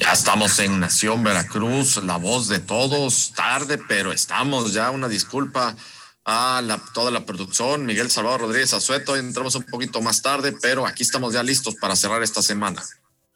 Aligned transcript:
Ya 0.00 0.12
estamos 0.12 0.58
en 0.60 0.80
Nación 0.80 1.22
Veracruz, 1.22 2.02
la 2.02 2.16
voz 2.16 2.48
de 2.48 2.58
todos, 2.58 3.34
tarde, 3.36 3.78
pero 3.86 4.12
estamos 4.12 4.72
ya, 4.72 4.90
una 4.90 5.08
disculpa 5.08 5.76
a 6.24 6.62
toda 6.94 7.10
la 7.10 7.26
producción, 7.26 7.84
Miguel 7.84 8.10
Salvador 8.10 8.40
Rodríguez 8.40 8.72
Azueto, 8.72 9.14
entramos 9.14 9.56
un 9.56 9.64
poquito 9.64 10.00
más 10.00 10.22
tarde, 10.22 10.54
pero 10.62 10.86
aquí 10.86 11.02
estamos 11.02 11.34
ya 11.34 11.42
listos 11.42 11.74
para 11.74 11.94
cerrar 11.96 12.22
esta 12.22 12.40
semana. 12.40 12.82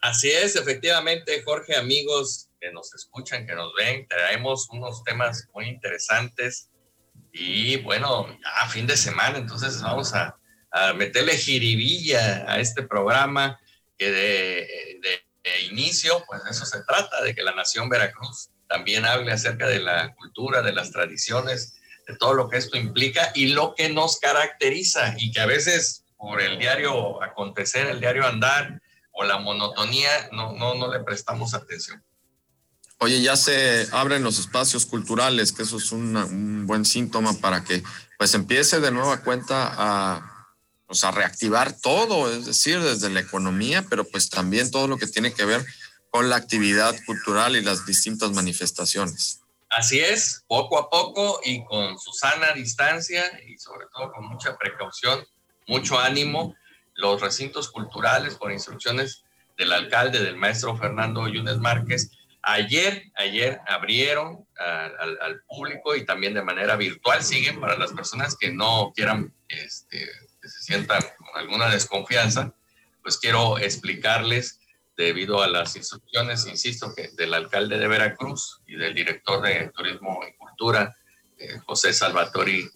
Así 0.01 0.31
es, 0.31 0.57
efectivamente, 0.57 1.43
Jorge, 1.45 1.77
amigos 1.77 2.49
que 2.59 2.73
nos 2.73 2.95
escuchan, 2.95 3.47
que 3.47 3.55
nos 3.55 3.75
ven, 3.75 4.09
traemos 4.09 4.67
unos 4.71 5.05
temas 5.05 5.47
muy 5.53 5.67
interesantes. 5.67 6.71
Y 7.31 7.77
bueno, 7.83 8.27
ya 8.43 8.69
fin 8.71 8.87
de 8.87 8.97
semana, 8.97 9.37
entonces 9.37 9.83
vamos 9.83 10.15
a, 10.15 10.35
meterle 10.97 11.37
jiribilla 11.37 12.51
a 12.51 12.59
este 12.59 12.83
programa 12.83 13.61
que 13.97 14.11
de 14.11 15.24
inicio, 15.71 16.25
pues 16.27 16.43
de 16.45 16.51
eso 16.51 16.65
se 16.65 16.83
trata, 16.83 17.23
de 17.23 17.35
que 17.35 17.43
la 17.43 17.55
nación 17.55 17.89
Veracruz 17.89 18.51
también 18.69 19.05
hable 19.05 19.33
acerca 19.33 19.67
de 19.67 19.81
la 19.81 20.15
cultura, 20.15 20.63
de 20.63 20.73
las 20.73 20.91
tradiciones, 20.91 21.75
de 22.07 22.17
todo 22.17 22.35
lo 22.35 22.49
que 22.49 22.59
esto 22.59 22.77
implica 22.77 23.31
y 23.35 23.49
lo 23.49 23.75
que 23.75 23.89
nos 23.89 24.19
caracteriza 24.19 25.15
y 25.19 25.31
que 25.33 25.41
a 25.41 25.47
veces 25.47 26.05
por 26.17 26.41
el 26.41 26.59
diario 26.59 27.23
acontecer, 27.23 27.87
el 27.87 28.01
diario 28.01 28.27
andar 28.27 28.81
o 29.13 29.25
la 29.25 29.39
monotonía, 29.39 30.11
no, 30.33 30.53
no, 30.53 30.75
no 30.75 30.93
le 30.93 31.01
prestamos 31.01 31.55
atención. 31.55 32.03
Oye, 32.99 33.21
ya 33.21 33.37
se 33.37 33.87
abren 33.93 34.23
los 34.23 34.39
espacios 34.39 34.87
culturales, 34.87 35.53
que 35.53 35.63
eso 35.63 35.77
es 35.77 35.93
un 35.93 36.67
buen 36.67 36.85
síntoma 36.85 37.35
para 37.35 37.63
que 37.65 37.83
pues 38.19 38.35
empiece 38.35 38.81
de 38.81 38.91
nueva 38.91 39.23
cuenta 39.23 39.75
a 39.77 40.34
o 40.87 40.95
sea, 40.95 41.11
reactivar 41.11 41.73
todo, 41.81 42.33
es 42.33 42.47
decir, 42.47 42.81
desde 42.81 43.11
la 43.11 43.21
economía, 43.21 43.85
pero 43.89 44.05
pues 44.05 44.29
también 44.29 44.71
todo 44.71 44.87
lo 44.87 44.99
que 44.99 45.07
tiene 45.07 45.33
que 45.33 45.45
ver 45.45 45.65
con 46.11 46.31
la 46.31 46.37
actividad 46.37 46.95
cultural 47.07 47.57
y 47.57 47.63
las 47.63 47.87
distintas 47.87 48.31
manifestaciones. 48.33 49.41
Así 49.71 49.99
es, 49.99 50.45
poco 50.47 50.79
a 50.79 50.89
poco 50.89 51.41
y 51.43 51.65
con 51.65 51.99
su 51.99 52.13
sana 52.13 52.53
distancia 52.53 53.25
y 53.45 53.59
sobre 53.59 53.87
todo 53.93 54.13
con 54.13 54.29
mucha 54.29 54.57
precaución, 54.57 55.25
mucho 55.67 55.99
ánimo, 55.99 56.55
los 56.95 57.21
recintos 57.21 57.71
culturales 57.71 58.37
por 58.37 58.53
instrucciones 58.53 59.25
del 59.59 59.73
alcalde, 59.73 60.21
del 60.21 60.37
maestro 60.37 60.77
Fernando 60.77 61.27
Yunes 61.27 61.59
Márquez, 61.59 62.11
ayer, 62.43 63.11
ayer 63.17 63.61
abrieron 63.67 64.47
al, 64.59 65.19
al, 65.21 65.43
público 65.49 65.97
y 65.97 66.05
también 66.05 66.35
de 66.35 66.43
manera 66.43 66.77
virtual 66.77 67.23
siguen 67.23 67.61
para 67.61 67.77
las 67.77 67.93
personas 67.93 68.37
que 68.37 68.53
no 68.53 68.93
quieran 68.95 69.35
este, 69.49 70.09
se 70.49 70.63
sientan 70.63 71.03
con 71.17 71.29
alguna 71.41 71.69
desconfianza, 71.69 72.55
pues 73.03 73.19
quiero 73.19 73.59
explicarles, 73.59 74.61
debido 74.97 75.43
a 75.43 75.49
las 75.49 75.75
instrucciones, 75.75 76.47
insisto, 76.47 76.95
que 76.95 77.09
del 77.09 77.35
alcalde 77.35 77.79
de 77.79 77.89
Veracruz 77.89 78.61
y 78.67 78.77
del 78.77 78.95
director 78.95 79.43
de 79.43 79.71
Turismo 79.75 80.21
y 80.29 80.37
Cultura, 80.37 80.97
eh, 81.37 81.59
José 81.67 81.93
Salvatori 81.93 82.71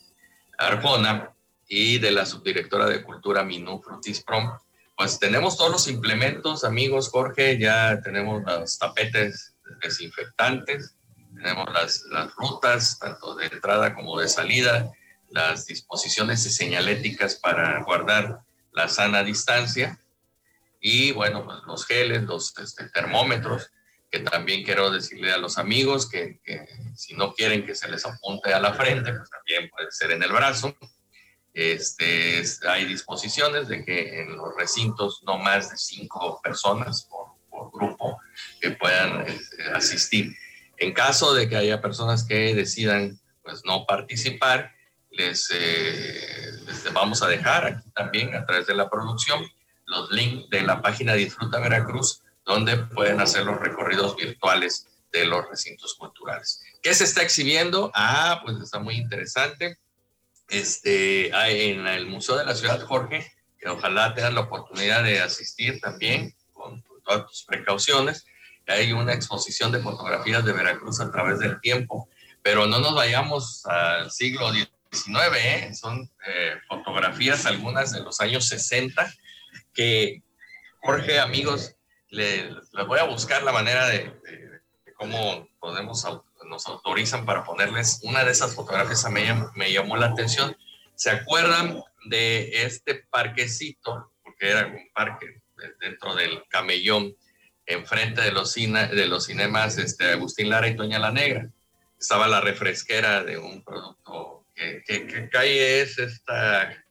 Arjona, 0.58 1.32
y 1.68 1.98
de 1.98 2.10
la 2.10 2.24
subdirectora 2.24 2.86
de 2.86 3.02
Cultura, 3.02 3.44
Minú 3.44 3.80
Frutis 3.82 4.22
Prom, 4.22 4.50
pues 4.96 5.18
tenemos 5.18 5.56
todos 5.56 5.70
los 5.70 5.86
implementos, 5.86 6.64
amigos, 6.64 7.10
Jorge, 7.10 7.58
ya 7.58 8.00
tenemos 8.00 8.42
los 8.42 8.78
tapetes 8.78 9.54
desinfectantes, 9.82 10.96
tenemos 11.36 11.72
las, 11.72 12.02
las 12.10 12.34
rutas, 12.34 12.98
tanto 12.98 13.36
de 13.36 13.46
entrada 13.46 13.94
como 13.94 14.18
de 14.18 14.28
salida, 14.28 14.90
las 15.30 15.66
disposiciones 15.66 16.42
señaléticas 16.42 17.36
para 17.36 17.82
guardar 17.84 18.40
la 18.72 18.88
sana 18.88 19.22
distancia 19.24 19.98
y 20.80 21.12
bueno, 21.12 21.44
pues 21.44 21.58
los 21.66 21.86
geles, 21.86 22.22
los 22.22 22.56
este, 22.58 22.88
termómetros, 22.90 23.70
que 24.10 24.20
también 24.20 24.64
quiero 24.64 24.90
decirle 24.90 25.32
a 25.32 25.38
los 25.38 25.58
amigos 25.58 26.08
que, 26.08 26.40
si 26.94 27.14
no 27.14 27.34
quieren 27.34 27.66
que 27.66 27.74
se 27.74 27.88
les 27.88 28.06
apunte 28.06 28.54
a 28.54 28.60
la 28.60 28.72
frente, 28.74 29.12
pues 29.12 29.28
también 29.28 29.68
puede 29.70 29.90
ser 29.90 30.12
en 30.12 30.22
el 30.22 30.32
brazo. 30.32 30.74
Este, 31.52 32.42
hay 32.68 32.84
disposiciones 32.84 33.68
de 33.68 33.84
que 33.84 34.20
en 34.20 34.36
los 34.36 34.54
recintos 34.56 35.22
no 35.26 35.38
más 35.38 35.70
de 35.70 35.76
cinco 35.76 36.40
personas 36.42 37.06
por, 37.10 37.32
por 37.50 37.72
grupo 37.72 38.18
que 38.60 38.70
puedan 38.70 39.26
este, 39.26 39.64
asistir. 39.72 40.34
En 40.76 40.92
caso 40.92 41.34
de 41.34 41.48
que 41.48 41.56
haya 41.56 41.82
personas 41.82 42.24
que 42.24 42.54
decidan 42.54 43.18
pues 43.42 43.62
no 43.64 43.84
participar, 43.86 44.72
les, 45.18 45.50
eh, 45.52 46.52
les, 46.64 46.92
vamos 46.92 47.22
a 47.22 47.26
dejar 47.26 47.66
aquí 47.66 47.90
también 47.90 48.34
a 48.34 48.46
través 48.46 48.66
de 48.66 48.74
la 48.74 48.88
producción 48.88 49.44
los 49.86 50.10
links 50.12 50.48
de 50.50 50.62
la 50.62 50.80
página 50.80 51.14
Disfruta 51.14 51.58
Veracruz, 51.58 52.22
donde 52.44 52.76
pueden 52.76 53.20
hacer 53.20 53.44
los 53.44 53.58
recorridos 53.58 54.16
virtuales 54.16 54.86
de 55.12 55.24
los 55.24 55.48
recintos 55.48 55.94
culturales. 55.94 56.62
¿Qué 56.82 56.94
se 56.94 57.04
está 57.04 57.22
exhibiendo? 57.22 57.90
Ah, 57.94 58.40
pues 58.44 58.58
está 58.60 58.78
muy 58.78 58.94
interesante. 58.94 59.78
Este, 60.48 61.28
en 61.28 61.86
el 61.86 62.06
Museo 62.06 62.36
de 62.36 62.44
la 62.44 62.54
Ciudad 62.54 62.80
Jorge, 62.86 63.30
que 63.58 63.68
ojalá 63.68 64.14
tengan 64.14 64.34
la 64.34 64.42
oportunidad 64.42 65.02
de 65.02 65.20
asistir 65.20 65.80
también 65.80 66.34
con 66.52 66.82
todas 67.04 67.26
tus 67.26 67.44
precauciones. 67.44 68.24
Hay 68.66 68.92
una 68.92 69.14
exposición 69.14 69.72
de 69.72 69.80
fotografías 69.80 70.44
de 70.44 70.52
Veracruz 70.52 71.00
a 71.00 71.10
través 71.10 71.40
del 71.40 71.60
tiempo, 71.60 72.08
pero 72.42 72.66
no 72.66 72.78
nos 72.78 72.94
vayamos 72.94 73.66
al 73.66 74.10
siglo 74.10 74.52
XIX 74.52 74.77
19, 74.90 75.38
¿eh? 75.38 75.74
son 75.74 76.10
eh, 76.26 76.54
fotografías, 76.66 77.46
algunas 77.46 77.92
de 77.92 78.00
los 78.00 78.20
años 78.20 78.48
60, 78.48 79.12
que 79.74 80.22
Jorge, 80.80 81.18
amigos, 81.18 81.74
les 82.08 82.50
le 82.72 82.82
voy 82.84 82.98
a 82.98 83.04
buscar 83.04 83.42
la 83.42 83.52
manera 83.52 83.86
de, 83.88 84.10
de, 84.24 84.60
de, 84.84 84.94
cómo 84.94 85.48
podemos, 85.60 86.06
nos 86.48 86.66
autorizan 86.66 87.26
para 87.26 87.44
ponerles 87.44 88.00
una 88.02 88.24
de 88.24 88.30
esas 88.30 88.54
fotografías, 88.54 89.08
me, 89.10 89.22
me 89.54 89.72
llamó 89.72 89.96
la 89.96 90.06
atención. 90.06 90.56
¿Se 90.94 91.10
acuerdan 91.10 91.82
de 92.06 92.64
este 92.64 92.94
parquecito? 92.94 94.12
Porque 94.22 94.50
era 94.50 94.66
un 94.66 94.88
parque 94.94 95.42
dentro 95.80 96.14
del 96.14 96.42
camellón, 96.48 97.14
enfrente 97.66 98.22
de 98.22 98.32
los, 98.32 98.52
cine, 98.52 98.88
de 98.88 99.06
los 99.06 99.26
cinemas 99.26 99.76
este, 99.78 100.12
Agustín 100.12 100.48
Lara 100.48 100.68
y 100.68 100.76
Toña 100.76 100.98
la 100.98 101.12
Negra. 101.12 101.50
Estaba 101.98 102.26
la 102.28 102.40
refresquera 102.40 103.22
de 103.24 103.38
un 103.38 103.62
producto 103.62 104.37
¿Qué, 104.58 104.82
qué, 104.84 105.06
qué 105.06 105.28
calle 105.28 105.82
es 105.82 105.98
esta? 105.98 106.84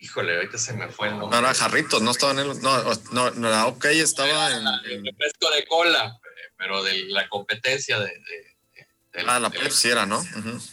Híjole, 0.00 0.34
ahorita 0.34 0.58
se 0.58 0.72
me 0.72 0.88
fue 0.88 1.08
el 1.08 1.18
nombre. 1.18 1.40
No, 1.40 1.46
era 1.46 1.54
Jarritos, 1.54 2.02
no 2.02 2.10
estaba 2.10 2.32
en 2.32 2.38
el. 2.40 2.60
No, 2.60 2.94
no, 3.12 3.30
no 3.30 3.50
la 3.50 3.66
OK 3.66 3.84
estaba 3.86 4.50
en. 4.50 4.66
El 4.84 5.06
refresco 5.06 5.50
de 5.50 5.64
cola, 5.66 6.18
pero 6.56 6.82
de 6.82 7.04
la 7.06 7.28
competencia 7.28 8.00
de. 8.00 8.06
de, 8.06 8.86
de 9.12 9.24
ah, 9.26 9.38
la 9.38 9.50
Pepsi 9.50 9.90
era, 9.90 10.06
¿no? 10.06 10.18
Uh 10.18 10.22
-huh. 10.22 10.70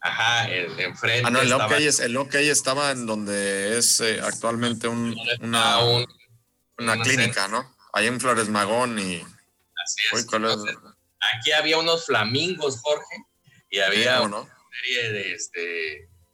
Ajá, 0.00 0.50
enfrente. 0.50 1.22
Ah, 1.24 1.30
no, 1.30 1.40
el 1.40 1.46
estaba, 1.46 1.66
OK, 1.66 1.72
es, 1.80 2.00
el 2.00 2.16
OK 2.16 2.34
estaba 2.34 2.90
en 2.90 3.06
donde 3.06 3.78
es 3.78 4.00
eh, 4.00 4.20
actualmente 4.20 4.88
un, 4.88 5.16
una, 5.40 5.78
un, 5.78 6.06
una, 6.78 6.94
una, 6.94 7.02
clínica, 7.02 7.48
¿no? 7.48 7.74
Ahí 7.92 8.06
en 8.06 8.20
Flores 8.20 8.48
Magón 8.48 8.98
y. 8.98 9.24
Así 9.84 10.02
es. 10.06 10.12
Uy, 10.12 10.20
Entonces, 10.20 10.76
aquí 11.32 11.52
había 11.52 11.78
unos 11.78 12.06
flamingos, 12.06 12.80
Jorge, 12.82 13.16
y 13.70 13.78
había. 13.78 14.18
Sí, 14.20 14.28
no? 14.28 14.61
Serie 14.72 15.12
de, 15.12 15.32
este, 15.32 15.60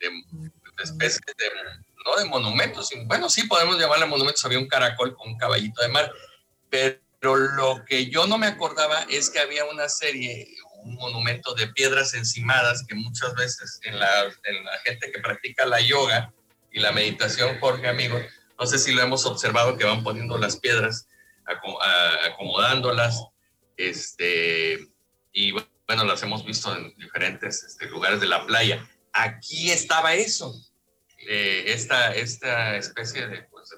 de, 0.01 0.09
de 0.09 0.83
especies 0.83 1.21
de, 1.27 1.45
no 2.05 2.17
de 2.17 2.25
monumentos, 2.27 2.91
bueno, 3.07 3.29
sí 3.29 3.47
podemos 3.47 3.79
llamarle 3.79 4.07
monumentos, 4.07 4.45
había 4.45 4.59
un 4.59 4.69
caracol 4.69 5.15
con 5.17 5.31
un 5.31 5.39
caballito 5.39 5.83
de 5.83 5.89
mar, 5.89 6.13
pero 6.71 7.37
lo 7.37 7.85
que 7.85 8.09
yo 8.09 8.27
no 8.27 8.39
me 8.39 8.47
acordaba 8.47 9.03
es 9.11 9.31
que 9.31 9.41
había 9.41 9.65
una 9.65 9.89
serie, 9.89 10.49
un 10.83 10.95
monumento 10.95 11.55
de 11.55 11.69
piedras 11.69 12.15
encimadas 12.15 12.85
que 12.87 12.95
muchas 12.95 13.35
veces 13.35 13.81
en 13.83 13.99
la, 13.99 14.25
en 14.45 14.65
la 14.65 14.79
gente 14.85 15.11
que 15.11 15.21
practica 15.21 15.67
la 15.67 15.81
yoga 15.81 16.33
y 16.71 16.81
la 16.81 16.93
meditación, 16.93 17.59
Jorge, 17.59 17.89
amigo, 17.89 18.21
no 18.59 18.67
sé 18.67 18.79
si 18.79 18.93
lo 18.93 19.03
hemos 19.03 19.25
observado 19.27 19.77
que 19.77 19.85
van 19.85 20.03
poniendo 20.03 20.39
las 20.39 20.59
piedras, 20.59 21.09
acomodándolas, 22.25 23.25
este, 23.77 24.79
y 25.33 25.53
bueno, 25.53 25.69
las 25.97 26.23
hemos 26.23 26.45
visto 26.45 26.75
en 26.77 26.95
diferentes 26.97 27.63
este, 27.63 27.87
lugares 27.87 28.21
de 28.21 28.27
la 28.27 28.47
playa. 28.47 28.87
Aquí 29.13 29.71
estaba 29.71 30.15
eso, 30.15 30.55
eh, 31.29 31.65
esta, 31.67 32.15
esta 32.15 32.77
especie 32.77 33.27
de, 33.27 33.43
pues, 33.45 33.75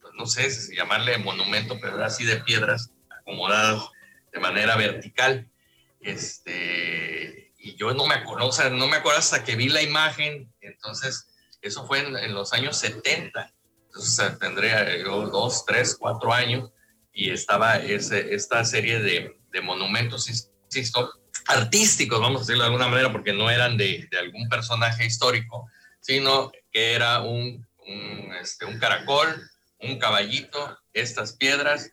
pues, 0.00 0.14
no 0.14 0.26
sé 0.26 0.50
si 0.50 0.76
llamarle 0.76 1.16
monumento, 1.18 1.78
pero 1.80 1.96
era 1.96 2.06
así 2.06 2.24
de 2.24 2.36
piedras 2.40 2.90
acomodadas 3.08 3.88
de 4.32 4.40
manera 4.40 4.76
vertical. 4.76 5.48
Este, 6.00 7.52
y 7.58 7.76
yo 7.76 7.92
no 7.94 8.06
me 8.06 8.14
acuerdo, 8.16 8.48
o 8.48 8.52
sea, 8.52 8.70
no 8.70 8.86
me 8.86 8.98
acuerdo 8.98 9.18
hasta 9.18 9.44
que 9.44 9.56
vi 9.56 9.68
la 9.68 9.82
imagen, 9.82 10.52
entonces 10.60 11.28
eso 11.62 11.86
fue 11.86 12.00
en, 12.00 12.34
los 12.34 12.52
años 12.52 12.78
70, 12.78 13.52
entonces 13.86 14.38
tendría 14.38 14.96
yo 14.96 15.26
dos, 15.26 15.66
tres, 15.66 15.96
cuatro 15.98 16.32
años 16.32 16.70
y 17.12 17.30
estaba 17.30 17.76
ese, 17.76 18.34
esta 18.34 18.64
serie 18.64 19.00
de, 19.00 19.38
de 19.50 19.60
monumentos, 19.60 20.26
insisto, 20.28 21.19
artísticos, 21.46 22.20
vamos 22.20 22.38
a 22.38 22.44
decirlo 22.44 22.62
de 22.62 22.68
alguna 22.68 22.88
manera, 22.88 23.12
porque 23.12 23.32
no 23.32 23.50
eran 23.50 23.76
de, 23.76 24.08
de 24.10 24.18
algún 24.18 24.48
personaje 24.48 25.04
histórico, 25.04 25.68
sino 26.00 26.50
que 26.72 26.92
era 26.94 27.20
un, 27.22 27.66
un, 27.86 28.34
este, 28.40 28.64
un 28.64 28.78
caracol, 28.78 29.50
un 29.80 29.98
caballito, 29.98 30.78
estas 30.92 31.32
piedras, 31.32 31.92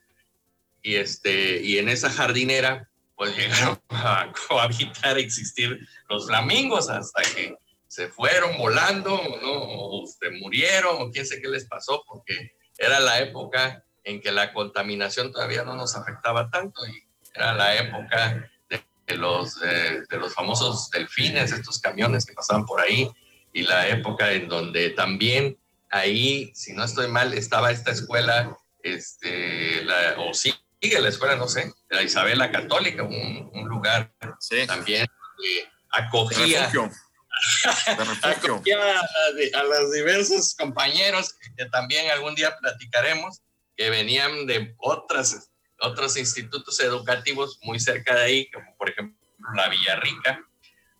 y, 0.81 0.95
este, 0.95 1.61
y 1.61 1.79
en 1.79 1.89
esa 1.89 2.09
jardinera 2.09 2.89
pues 3.15 3.35
llegaron 3.37 3.81
a 3.89 4.31
cohabitar, 4.47 5.17
a 5.17 5.19
existir 5.19 5.79
los 6.07 6.27
flamingos 6.27 6.89
hasta 6.89 7.23
que 7.23 7.55
se 7.87 8.09
fueron 8.09 8.57
volando, 8.57 9.11
¿no? 9.41 9.51
o 9.51 10.05
se 10.05 10.29
murieron, 10.29 11.01
o 11.01 11.11
quién 11.11 11.25
sé 11.25 11.41
qué 11.41 11.47
les 11.47 11.65
pasó, 11.65 12.03
porque 12.07 12.51
era 12.77 12.99
la 12.99 13.19
época 13.19 13.83
en 14.03 14.21
que 14.21 14.31
la 14.31 14.53
contaminación 14.53 15.31
todavía 15.31 15.63
no 15.63 15.75
nos 15.75 15.95
afectaba 15.95 16.49
tanto 16.49 16.85
y 16.87 17.03
era 17.33 17.53
la 17.53 17.75
época 17.75 18.49
de, 19.07 19.17
los, 19.17 19.59
de 19.59 20.17
los 20.17 20.33
famosos 20.33 20.91
delfines, 20.91 21.51
estos 21.51 21.79
camiones 21.79 22.25
que 22.25 22.33
pasaban 22.33 22.65
por 22.65 22.81
ahí, 22.81 23.09
y 23.53 23.63
la 23.63 23.87
época 23.87 24.31
en 24.33 24.47
donde 24.47 24.91
también 24.91 25.57
ahí, 25.89 26.51
si 26.53 26.73
no 26.73 26.83
estoy 26.83 27.07
mal, 27.07 27.33
estaba 27.33 27.71
esta 27.71 27.91
escuela, 27.91 28.55
este, 28.83 29.83
la, 29.83 30.15
o 30.19 30.33
sí, 30.33 30.53
sigue 30.81 30.99
la 30.99 31.09
escuela, 31.09 31.35
no 31.35 31.47
sé, 31.47 31.73
la 31.89 32.03
Isabela 32.03 32.51
Católica, 32.51 33.03
un, 33.03 33.49
un 33.53 33.67
lugar 33.67 34.13
también 34.67 35.07
que 35.41 35.67
acogía, 35.89 36.69
acogía 38.23 38.99
a, 38.99 39.59
a, 39.59 39.63
los 39.63 39.91
diversos 39.91 40.55
compañeros 40.55 41.35
que 41.55 41.65
también 41.65 42.09
algún 42.11 42.35
día 42.35 42.57
platicaremos, 42.57 43.41
que 43.75 43.89
venían 43.89 44.45
de 44.45 44.75
otras, 44.77 45.49
otros 45.79 46.17
institutos 46.17 46.79
educativos 46.79 47.59
muy 47.63 47.79
cerca 47.79 48.15
de 48.15 48.23
ahí, 48.23 48.51
como 48.51 48.75
por 48.77 48.89
ejemplo 48.89 49.17
la 49.55 49.69
Villarrica, 49.69 50.43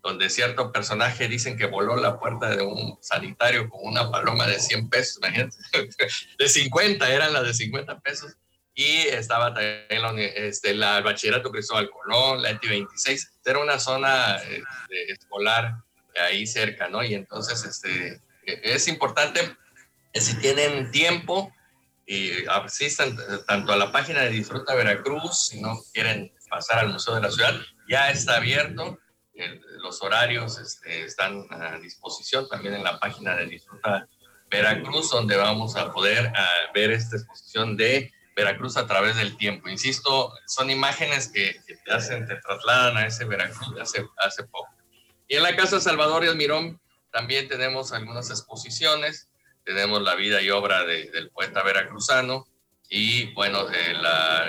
donde 0.04 0.30
cierto 0.30 0.72
personaje 0.72 1.28
dicen 1.28 1.58
que 1.58 1.66
voló 1.66 1.98
la 1.98 2.20
puerta 2.20 2.56
de 2.56 2.64
un 2.64 2.98
sanitario 3.02 3.70
con 3.70 3.82
una 3.84 4.10
paloma 4.10 4.48
de 4.48 4.60
100 4.60 4.90
pesos, 4.90 5.18
imagínate, 5.18 5.58
de 6.40 6.50
50, 6.50 7.12
eran 7.12 7.34
las 7.34 7.44
de 7.44 7.54
50 7.54 8.00
pesos 8.00 8.38
y 8.74 9.08
estaba 9.08 9.54
también 9.54 10.02
la, 10.02 10.22
este, 10.22 10.76
la, 10.76 11.00
el 11.00 11.04
bachillerato 11.04 11.52
Cristóbal 11.52 11.90
Colón, 11.90 12.44
la 12.44 12.52
ETI 12.52 12.68
26, 12.68 13.32
era 13.44 13.60
una 13.60 13.80
zona 13.80 14.36
este, 14.36 15.12
escolar 15.12 15.78
ahí 16.22 16.46
cerca, 16.46 16.88
¿no? 16.88 17.04
Y 17.04 17.16
entonces 17.16 17.64
este, 17.66 18.22
es 18.46 18.88
importante 18.88 19.58
si 20.14 20.36
tienen 20.36 20.92
tiempo 20.92 21.52
y 22.08 22.46
asistan 22.48 23.18
tanto 23.46 23.74
a 23.74 23.76
la 23.76 23.92
página 23.92 24.22
de 24.22 24.30
Disfruta 24.30 24.74
Veracruz, 24.74 25.50
si 25.50 25.62
no 25.62 25.78
quieren 25.94 26.34
pasar 26.50 26.80
al 26.80 26.94
Museo 26.94 27.16
de 27.16 27.22
la 27.22 27.32
Ciudad, 27.32 27.54
ya 27.90 28.10
está 28.10 28.38
abierto, 28.38 28.98
los 29.84 30.02
horarios 30.02 30.58
este, 30.58 31.04
están 31.04 31.46
a 31.52 31.78
disposición 31.80 32.48
también 32.48 32.76
en 32.76 32.84
la 32.84 33.00
página 33.00 33.36
de 33.36 33.46
Disfruta 33.46 34.08
Veracruz, 34.50 35.12
donde 35.12 35.36
vamos 35.36 35.76
a 35.76 35.92
poder 35.92 36.32
ver 36.74 36.92
esta 36.92 37.18
exposición 37.18 37.76
de 37.76 38.12
Veracruz 38.36 38.78
a 38.78 38.88
través 38.88 39.18
del 39.18 39.36
tiempo. 39.36 39.68
Insisto, 39.68 40.32
son 40.48 40.70
imágenes 40.70 41.28
que, 41.28 41.60
te 41.86 41.92
hacen, 41.92 42.26
te 42.26 42.38
trasladan 42.38 42.98
a 42.98 43.06
ese 43.06 43.26
Veracruz 43.26 43.76
de 43.76 43.82
hace, 43.82 44.06
hace 44.18 44.44
poco. 44.44 44.70
Y 45.28 45.36
en 45.36 45.44
la 45.44 45.56
Casa 45.56 45.82
Salvador 45.82 46.24
y 46.24 46.28
Almirón 46.28 46.80
también 47.12 47.50
tenemos 47.50 47.92
algunas 47.92 48.30
exposiciones. 48.30 49.30
Tenemos 49.68 50.02
la 50.02 50.16
vida 50.16 50.42
y 50.42 50.50
obra 50.50 50.84
del 50.86 51.30
poeta 51.30 51.62
veracruzano 51.62 52.48
y, 52.90 53.34
bueno, 53.34 53.70
el, 53.70 54.02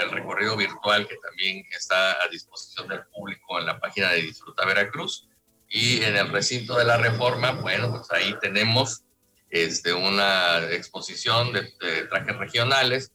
el 0.03 0.11
recorrido 0.11 0.57
virtual 0.57 1.07
que 1.07 1.17
también 1.17 1.67
está 1.77 2.23
a 2.23 2.29
disposición 2.29 2.89
del 2.89 3.05
público 3.07 3.59
en 3.59 3.67
la 3.67 3.79
página 3.79 4.11
de 4.13 4.23
Disfruta 4.23 4.65
Veracruz. 4.65 5.29
Y 5.69 6.03
en 6.03 6.17
el 6.17 6.29
recinto 6.29 6.79
de 6.79 6.85
la 6.85 6.97
Reforma, 6.97 7.51
bueno, 7.51 7.91
pues 7.91 8.11
ahí 8.13 8.35
tenemos 8.41 9.03
este, 9.51 9.93
una 9.93 10.63
exposición 10.71 11.53
de 11.53 12.07
trajes 12.09 12.37
regionales 12.37 13.13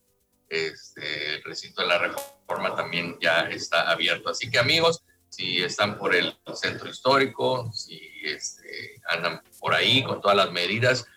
este, 0.53 1.35
el 1.35 1.44
recinto 1.44 1.81
de 1.81 1.88
la 1.88 1.97
reforma 1.97 2.75
también 2.75 3.17
ya 3.19 3.50
está 3.50 3.89
abierto. 3.89 4.29
Así 4.29 4.51
que 4.51 4.59
amigos, 4.59 5.03
si 5.27 5.63
están 5.63 5.97
por 5.97 6.13
el 6.13 6.38
centro 6.53 6.88
histórico, 6.88 7.71
si 7.73 8.00
este, 8.23 9.01
andan 9.07 9.41
por 9.59 9.73
ahí 9.73 10.03
con 10.03 10.21
todas 10.21 10.38
las 10.38 10.51
medidas, 10.51 11.07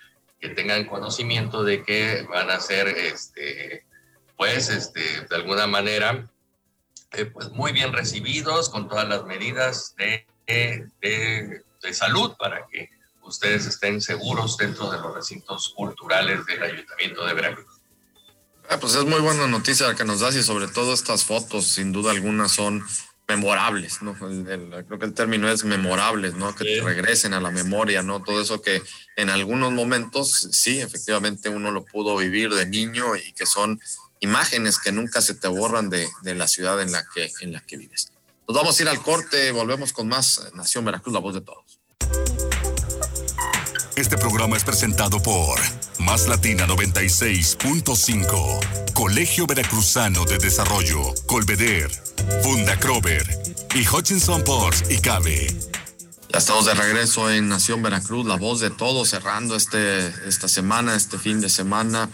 tengan 0.50 0.86
conocimiento 0.86 1.64
de 1.64 1.82
que 1.82 2.26
van 2.28 2.50
a 2.50 2.60
ser, 2.60 2.88
este, 2.88 3.84
pues, 4.36 4.68
este, 4.68 5.00
de 5.22 5.36
alguna 5.36 5.66
manera, 5.66 6.28
eh, 7.12 7.26
pues 7.26 7.50
muy 7.50 7.72
bien 7.72 7.92
recibidos 7.92 8.68
con 8.68 8.88
todas 8.88 9.08
las 9.08 9.24
medidas 9.24 9.94
de, 9.96 10.26
de, 10.46 11.62
salud 11.92 12.34
para 12.36 12.66
que 12.66 12.90
ustedes 13.22 13.64
estén 13.66 14.00
seguros 14.00 14.56
dentro 14.56 14.90
de 14.90 14.98
los 14.98 15.14
recintos 15.14 15.72
culturales 15.76 16.44
del 16.46 16.62
Ayuntamiento 16.62 17.24
de 17.24 17.32
Veracruz. 17.32 17.80
Ah, 18.68 18.78
pues 18.80 18.96
es 18.96 19.04
muy 19.04 19.20
buena 19.20 19.46
noticia 19.46 19.94
que 19.94 20.04
nos 20.04 20.20
das 20.20 20.34
y 20.34 20.42
sobre 20.42 20.66
todo 20.66 20.92
estas 20.92 21.24
fotos, 21.24 21.68
sin 21.68 21.92
duda 21.92 22.10
alguna, 22.10 22.48
son 22.48 22.84
memorables, 23.28 24.02
¿no? 24.02 24.14
creo 24.14 24.98
que 24.98 25.04
el 25.04 25.12
término 25.12 25.48
es 25.48 25.64
memorables, 25.64 26.34
¿no? 26.34 26.54
Que 26.54 26.64
te 26.64 26.80
regresen 26.80 27.34
a 27.34 27.40
la 27.40 27.50
memoria, 27.50 28.02
¿no? 28.02 28.22
Todo 28.22 28.40
eso 28.40 28.62
que 28.62 28.80
en 29.16 29.30
algunos 29.30 29.72
momentos, 29.72 30.48
sí, 30.52 30.80
efectivamente 30.80 31.48
uno 31.48 31.72
lo 31.72 31.84
pudo 31.84 32.16
vivir 32.16 32.54
de 32.54 32.66
niño 32.66 33.16
y 33.16 33.32
que 33.32 33.44
son 33.44 33.80
imágenes 34.20 34.78
que 34.78 34.92
nunca 34.92 35.20
se 35.20 35.34
te 35.34 35.48
borran 35.48 35.90
de, 35.90 36.08
de 36.22 36.34
la 36.34 36.46
ciudad 36.46 36.80
en 36.80 36.92
la, 36.92 37.04
que, 37.12 37.30
en 37.40 37.52
la 37.52 37.60
que 37.60 37.76
vives. 37.76 38.12
Nos 38.46 38.56
vamos 38.56 38.78
a 38.78 38.82
ir 38.82 38.88
al 38.88 39.02
corte, 39.02 39.50
volvemos 39.50 39.92
con 39.92 40.06
más 40.06 40.52
Nación 40.54 40.84
Veracruz, 40.84 41.12
la 41.12 41.20
voz 41.20 41.34
de 41.34 41.40
todos. 41.40 41.80
Este 43.96 44.16
programa 44.18 44.58
es 44.58 44.64
presentado 44.64 45.22
por 45.22 45.58
Más 46.00 46.28
Latina 46.28 46.66
96.5, 46.66 48.92
Colegio 48.92 49.46
Veracruzano 49.46 50.26
de 50.26 50.36
Desarrollo, 50.36 51.14
Colveder, 51.24 51.90
Funda 52.42 52.78
Crover 52.78 53.26
y 53.74 53.88
Hutchinson 53.88 54.44
Ports 54.44 54.84
y 54.90 54.98
Cabe. 54.98 55.46
Ya 56.28 56.40
estamos 56.40 56.66
de 56.66 56.74
regreso 56.74 57.30
en 57.30 57.48
Nación 57.48 57.80
Veracruz, 57.80 58.26
la 58.26 58.36
voz 58.36 58.60
de 58.60 58.68
todos, 58.68 59.08
cerrando 59.08 59.56
este, 59.56 60.08
esta 60.28 60.46
semana, 60.46 60.94
este 60.94 61.16
fin 61.16 61.40
de 61.40 61.48
semana 61.48 62.10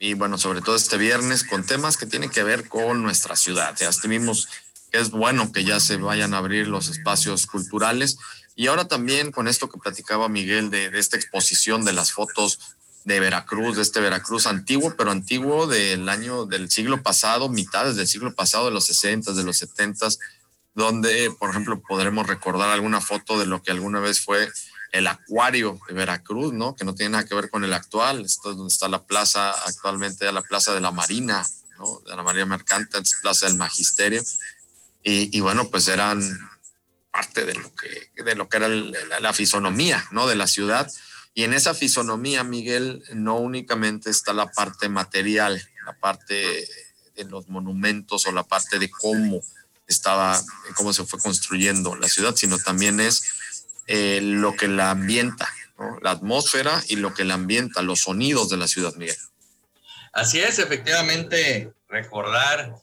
y 0.00 0.12
bueno, 0.12 0.36
sobre 0.36 0.60
todo 0.60 0.76
este 0.76 0.98
viernes 0.98 1.42
con 1.42 1.64
temas 1.64 1.96
que 1.96 2.04
tienen 2.04 2.28
que 2.28 2.42
ver 2.42 2.68
con 2.68 3.02
nuestra 3.02 3.34
ciudad. 3.34 3.74
Ya 3.80 3.88
vimos 4.06 4.46
que 4.92 4.98
es 4.98 5.08
bueno 5.08 5.52
que 5.52 5.64
ya 5.64 5.80
se 5.80 5.96
vayan 5.96 6.34
a 6.34 6.38
abrir 6.38 6.68
los 6.68 6.88
espacios 6.88 7.46
culturales 7.46 8.18
y 8.56 8.68
ahora 8.68 8.86
también 8.86 9.32
con 9.32 9.48
esto 9.48 9.68
que 9.68 9.78
platicaba 9.78 10.28
Miguel 10.28 10.70
de, 10.70 10.90
esta 10.98 11.16
exposición 11.16 11.84
de 11.84 11.92
las 11.92 12.12
fotos 12.12 12.60
de 13.04 13.20
Veracruz, 13.20 13.76
de 13.76 13.82
este 13.82 14.00
Veracruz 14.00 14.46
antiguo, 14.46 14.94
pero 14.96 15.10
antiguo 15.10 15.66
del 15.66 16.08
año 16.08 16.46
del 16.46 16.70
siglo 16.70 17.02
pasado, 17.02 17.48
mitades 17.48 17.96
del 17.96 18.06
siglo 18.06 18.34
pasado, 18.34 18.66
de 18.66 18.70
los 18.70 18.86
60, 18.86 19.32
de 19.32 19.42
los 19.42 19.58
70, 19.58 20.08
donde, 20.74 21.30
por 21.38 21.50
ejemplo, 21.50 21.80
podremos 21.80 22.26
recordar 22.26 22.70
alguna 22.70 23.00
foto 23.00 23.38
de 23.38 23.46
lo 23.46 23.62
que 23.62 23.72
alguna 23.72 24.00
vez 24.00 24.20
fue 24.20 24.48
el 24.92 25.08
acuario 25.08 25.80
de 25.88 25.94
Veracruz, 25.94 26.52
¿no? 26.52 26.76
Que 26.76 26.84
no 26.84 26.94
tiene 26.94 27.10
nada 27.10 27.26
que 27.26 27.34
ver 27.34 27.50
con 27.50 27.64
el 27.64 27.72
actual. 27.72 28.24
Esto 28.24 28.52
es 28.52 28.56
donde 28.56 28.72
está 28.72 28.88
la 28.88 29.04
plaza, 29.04 29.50
actualmente 29.50 30.30
la 30.30 30.42
plaza 30.42 30.72
de 30.72 30.80
la 30.80 30.92
Marina, 30.92 31.44
¿no? 31.78 32.00
De 32.08 32.16
la 32.16 32.22
Marina 32.22 32.46
Mercante, 32.46 32.98
plaza 33.20 33.46
del 33.46 33.56
Magisterio. 33.56 34.22
Y, 35.02 35.36
y 35.36 35.40
bueno, 35.40 35.68
pues 35.68 35.88
eran 35.88 36.22
parte 37.14 37.44
de 37.44 37.54
lo 37.54 37.72
que, 37.76 38.22
de 38.24 38.34
lo 38.34 38.48
que 38.48 38.56
era 38.56 38.68
la, 38.68 39.32
fisonomía 39.32 40.04
¿no? 40.10 40.26
de 40.26 40.34
la 40.34 40.48
ciudad. 40.48 40.90
Y 41.32 41.44
en 41.44 41.54
esa 41.54 41.72
fisonomía, 41.72 42.42
Miguel, 42.42 43.04
no 43.12 43.36
únicamente 43.36 44.10
está 44.10 44.32
la 44.32 44.50
parte 44.50 44.88
material, 44.88 45.62
la 45.86 45.96
parte 45.96 46.68
de 47.14 47.24
los 47.24 47.48
monumentos 47.48 48.26
o 48.26 48.32
la 48.32 48.42
parte 48.42 48.80
de 48.80 48.90
cómo 48.90 49.40
estaba, 49.86 50.42
cómo 50.74 50.92
se 50.92 51.04
fue 51.04 51.20
construyendo 51.20 51.94
la 51.94 52.08
ciudad, 52.08 52.34
sino 52.34 52.58
también 52.58 52.98
es 52.98 53.22
eh, 53.86 54.18
lo 54.20 54.56
que 54.56 54.66
la 54.66 54.90
ambienta, 54.90 55.48
la 56.02 56.10
atmósfera 56.10 56.82
y 56.88 56.96
lo 56.96 57.14
que 57.14 57.22
la 57.22 57.34
ambienta, 57.34 57.82
los 57.82 58.00
sonidos 58.00 58.48
de 58.48 58.56
la 58.56 58.66
ciudad, 58.66 58.92
Miguel. 58.96 59.16
Así 60.12 60.40
es, 60.40 60.58
efectivamente, 60.58 61.72
recordar 61.88 62.74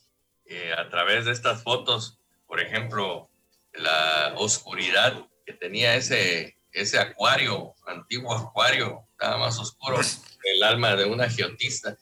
eh, 0.46 0.72
a 0.72 0.88
través 0.88 1.26
de 1.26 1.32
estas 1.32 1.62
fotos, 1.62 2.18
por 2.46 2.60
ejemplo, 2.60 3.28
la 3.74 4.34
oscuridad 4.36 5.26
que 5.44 5.52
tenía 5.52 5.96
ese, 5.96 6.56
ese 6.72 6.98
acuario, 6.98 7.74
antiguo 7.86 8.34
acuario, 8.34 9.06
estaba 9.12 9.38
más 9.38 9.58
oscuro 9.58 10.00
el 10.44 10.62
alma 10.62 10.96
de 10.96 11.04
una 11.04 11.28
geotista, 11.28 11.96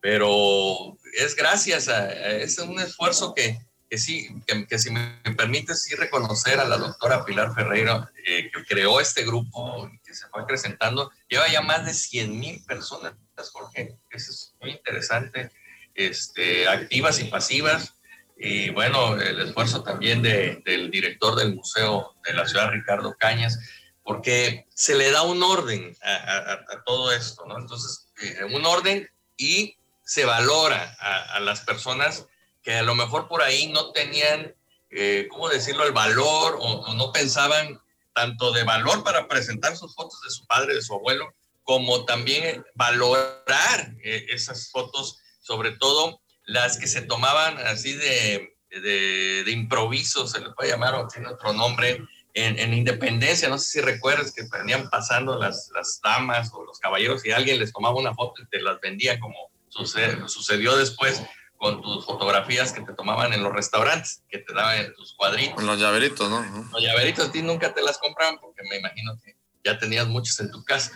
pero 0.00 0.96
es 1.18 1.34
gracias 1.34 1.88
a, 1.88 2.10
es 2.12 2.58
un 2.58 2.78
esfuerzo 2.80 3.34
que, 3.34 3.58
que 3.88 3.98
sí, 3.98 4.28
que, 4.68 4.78
si 4.78 4.90
me 4.90 5.20
permite 5.36 5.74
sí 5.74 5.94
reconocer 5.94 6.60
a 6.60 6.64
la 6.64 6.76
doctora 6.76 7.24
Pilar 7.24 7.54
Ferreira, 7.54 8.10
eh, 8.24 8.50
que 8.52 8.64
creó 8.64 9.00
este 9.00 9.24
grupo 9.24 9.90
que 10.04 10.14
se 10.14 10.26
fue 10.28 10.42
acrecentando, 10.42 11.10
lleva 11.28 11.50
ya 11.50 11.60
más 11.60 11.84
de 11.84 11.92
100 11.92 12.38
mil 12.38 12.64
personas, 12.64 13.14
Jorge, 13.52 13.96
eso 14.10 14.30
es 14.30 14.54
muy 14.60 14.70
interesante, 14.72 15.50
este, 15.94 16.68
activas 16.68 17.20
y 17.20 17.24
pasivas, 17.24 17.94
y 18.42 18.70
bueno, 18.70 19.20
el 19.20 19.38
esfuerzo 19.42 19.82
también 19.82 20.22
de, 20.22 20.62
del 20.64 20.90
director 20.90 21.36
del 21.36 21.54
Museo 21.54 22.16
de 22.24 22.32
la 22.32 22.48
Ciudad, 22.48 22.70
Ricardo 22.70 23.14
Cañas, 23.18 23.58
porque 24.02 24.66
se 24.74 24.94
le 24.94 25.10
da 25.10 25.22
un 25.22 25.42
orden 25.42 25.94
a, 26.02 26.82
todo 26.86 27.12
esto, 27.12 27.44
¿no? 27.44 27.58
Entonces, 27.58 28.08
eh, 28.22 28.44
un 28.44 28.64
orden 28.64 29.06
y 29.36 29.76
se 30.04 30.24
valora 30.24 30.96
a, 30.98 31.38
las 31.40 31.60
personas 31.60 32.26
que 32.62 32.76
a 32.76 32.82
lo 32.82 32.94
mejor 32.94 33.28
por 33.28 33.42
ahí 33.42 33.66
no 33.66 33.92
tenían, 33.92 34.54
eh, 34.90 35.28
¿cómo 35.30 35.50
decirlo?, 35.50 35.84
el 35.84 35.92
valor 35.92 36.56
o, 36.60 36.94
no 36.94 37.12
pensaban 37.12 37.78
tanto 38.14 38.52
de 38.52 38.64
valor 38.64 39.04
para 39.04 39.28
presentar 39.28 39.76
sus 39.76 39.94
fotos 39.94 40.18
de 40.22 40.30
su 40.30 40.46
padre, 40.46 40.74
de 40.74 40.82
su 40.82 40.94
abuelo, 40.94 41.34
como 41.62 42.06
también 42.06 42.64
valorar 42.74 43.94
eh, 44.02 44.24
esas 44.30 44.70
fotos, 44.70 45.18
sobre 45.42 45.72
todo 45.72 46.22
las 46.44 46.78
que 46.78 46.86
se 46.86 47.02
tomaban 47.02 47.58
así 47.58 47.92
de, 47.92 48.56
de, 48.70 49.44
de 49.44 49.50
improviso, 49.50 50.26
se 50.26 50.40
le 50.40 50.50
puede 50.50 50.70
llamar 50.70 50.94
o 50.94 51.08
tiene 51.08 51.28
otro 51.28 51.52
nombre, 51.52 52.00
en, 52.34 52.74
Independencia, 52.74 53.48
no 53.48 53.58
sé 53.58 53.70
si 53.70 53.80
recuerdas 53.80 54.32
que 54.32 54.46
venían 54.50 54.88
pasando 54.88 55.38
las, 55.38 55.70
las 55.74 56.00
damas 56.02 56.50
o 56.52 56.64
los 56.64 56.78
caballeros 56.78 57.24
y 57.24 57.32
alguien 57.32 57.58
les 57.58 57.72
tomaba 57.72 57.96
una 57.96 58.14
foto 58.14 58.42
y 58.42 58.46
te 58.46 58.60
las 58.60 58.80
vendía 58.80 59.18
como 59.18 59.50
sucedió 59.68 60.76
después 60.76 61.22
con 61.56 61.82
tus 61.82 62.06
fotografías 62.06 62.72
que 62.72 62.80
te 62.80 62.94
tomaban 62.94 63.32
en 63.32 63.42
los 63.42 63.52
restaurantes, 63.52 64.22
que 64.28 64.38
te 64.38 64.54
daban 64.54 64.78
en 64.78 64.94
tus 64.94 65.14
cuadritos. 65.14 65.54
Con 65.54 65.66
los 65.66 65.78
llaveritos, 65.78 66.28
¿no? 66.30 66.42
Los 66.72 66.82
llaveritos 66.82 67.28
a 67.28 67.32
ti 67.32 67.42
nunca 67.42 67.74
te 67.74 67.82
las 67.82 67.98
compraban 67.98 68.38
porque 68.40 68.62
me 68.68 68.78
imagino 68.78 69.18
que 69.22 69.36
ya 69.62 69.78
tenías 69.78 70.06
muchos 70.06 70.40
en 70.40 70.50
tu 70.50 70.64
casa. 70.64 70.92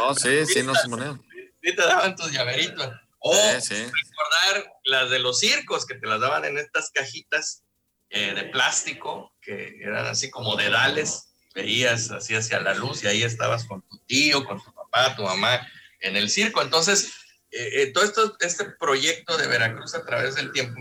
Oh, 0.00 0.14
sí, 0.14 0.44
sí, 0.46 0.62
no 0.62 0.74
se 0.74 0.88
monían. 0.88 1.20
Sí, 1.62 1.74
te 1.74 1.82
daban 1.82 2.14
tus 2.14 2.30
llaveritos. 2.30 2.92
O 3.28 3.32
recordar 3.32 4.72
las 4.84 5.10
de 5.10 5.18
los 5.18 5.40
circos 5.40 5.84
que 5.84 5.96
te 5.96 6.06
las 6.06 6.20
daban 6.20 6.44
en 6.44 6.58
estas 6.58 6.90
cajitas 6.90 7.64
eh, 8.08 8.34
de 8.34 8.44
plástico, 8.44 9.34
que 9.40 9.78
eran 9.82 10.06
así 10.06 10.30
como 10.30 10.54
dedales, 10.54 11.34
veías 11.52 12.12
así 12.12 12.36
hacia 12.36 12.60
la 12.60 12.74
luz 12.74 13.02
y 13.02 13.08
ahí 13.08 13.24
estabas 13.24 13.64
con 13.64 13.82
tu 13.82 13.98
tío, 14.06 14.44
con 14.44 14.62
tu 14.62 14.72
papá, 14.72 15.16
tu 15.16 15.24
mamá 15.24 15.66
en 16.00 16.16
el 16.16 16.30
circo. 16.30 16.62
Entonces, 16.62 17.14
eh, 17.50 17.82
eh, 17.82 17.92
todo 17.92 18.04
esto, 18.04 18.36
este 18.38 18.66
proyecto 18.78 19.36
de 19.36 19.48
Veracruz 19.48 19.96
a 19.96 20.04
través 20.04 20.36
del 20.36 20.52
tiempo, 20.52 20.80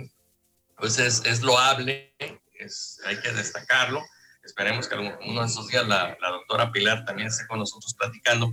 pues 0.78 1.00
es, 1.00 1.24
es 1.26 1.42
loable, 1.42 2.14
es, 2.60 3.00
hay 3.06 3.20
que 3.22 3.32
destacarlo. 3.32 4.04
Esperemos 4.44 4.88
que 4.88 4.96
uno 4.96 5.42
de 5.42 5.48
esos 5.48 5.68
días 5.70 5.88
la, 5.88 6.16
la, 6.22 6.30
doctora 6.30 6.72
Pilar 6.72 7.06
también 7.06 7.30
esté 7.30 7.48
con 7.48 7.58
nosotros 7.58 7.96
platicando, 7.96 8.52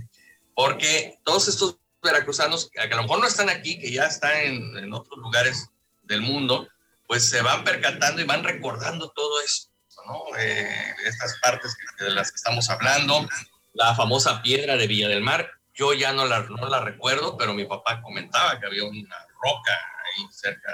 porque 0.55 1.19
todos 1.23 1.47
estos 1.47 1.77
veracruzanos, 2.03 2.69
que 2.69 2.79
a 2.79 2.87
lo 2.87 3.03
mejor 3.03 3.19
no 3.19 3.27
están 3.27 3.49
aquí, 3.49 3.79
que 3.79 3.91
ya 3.91 4.05
están 4.05 4.37
en, 4.37 4.93
otros 4.93 5.17
lugares 5.19 5.69
del 6.03 6.21
mundo, 6.21 6.67
pues 7.07 7.29
se 7.29 7.41
van 7.41 7.63
percatando 7.63 8.21
y 8.21 8.25
van 8.25 8.43
recordando 8.43 9.09
todo 9.11 9.41
esto, 9.41 9.71
¿no? 10.05 10.37
Eh, 10.37 10.95
estas 11.05 11.39
partes 11.41 11.75
de 11.99 12.11
las 12.11 12.31
que 12.31 12.35
estamos 12.35 12.69
hablando, 12.69 13.27
la 13.73 13.95
famosa 13.95 14.41
piedra 14.41 14.77
de 14.77 14.87
Villa 14.87 15.07
del 15.07 15.21
Mar, 15.21 15.49
yo 15.73 15.93
ya 15.93 16.13
no 16.13 16.25
la, 16.25 16.41
no 16.41 16.67
la 16.69 16.81
recuerdo, 16.81 17.37
pero 17.37 17.53
mi 17.53 17.65
papá 17.65 18.01
comentaba 18.01 18.59
que 18.59 18.67
había 18.67 18.83
una 18.83 19.17
roca 19.41 19.73
ahí 19.73 20.25
cerca 20.31 20.71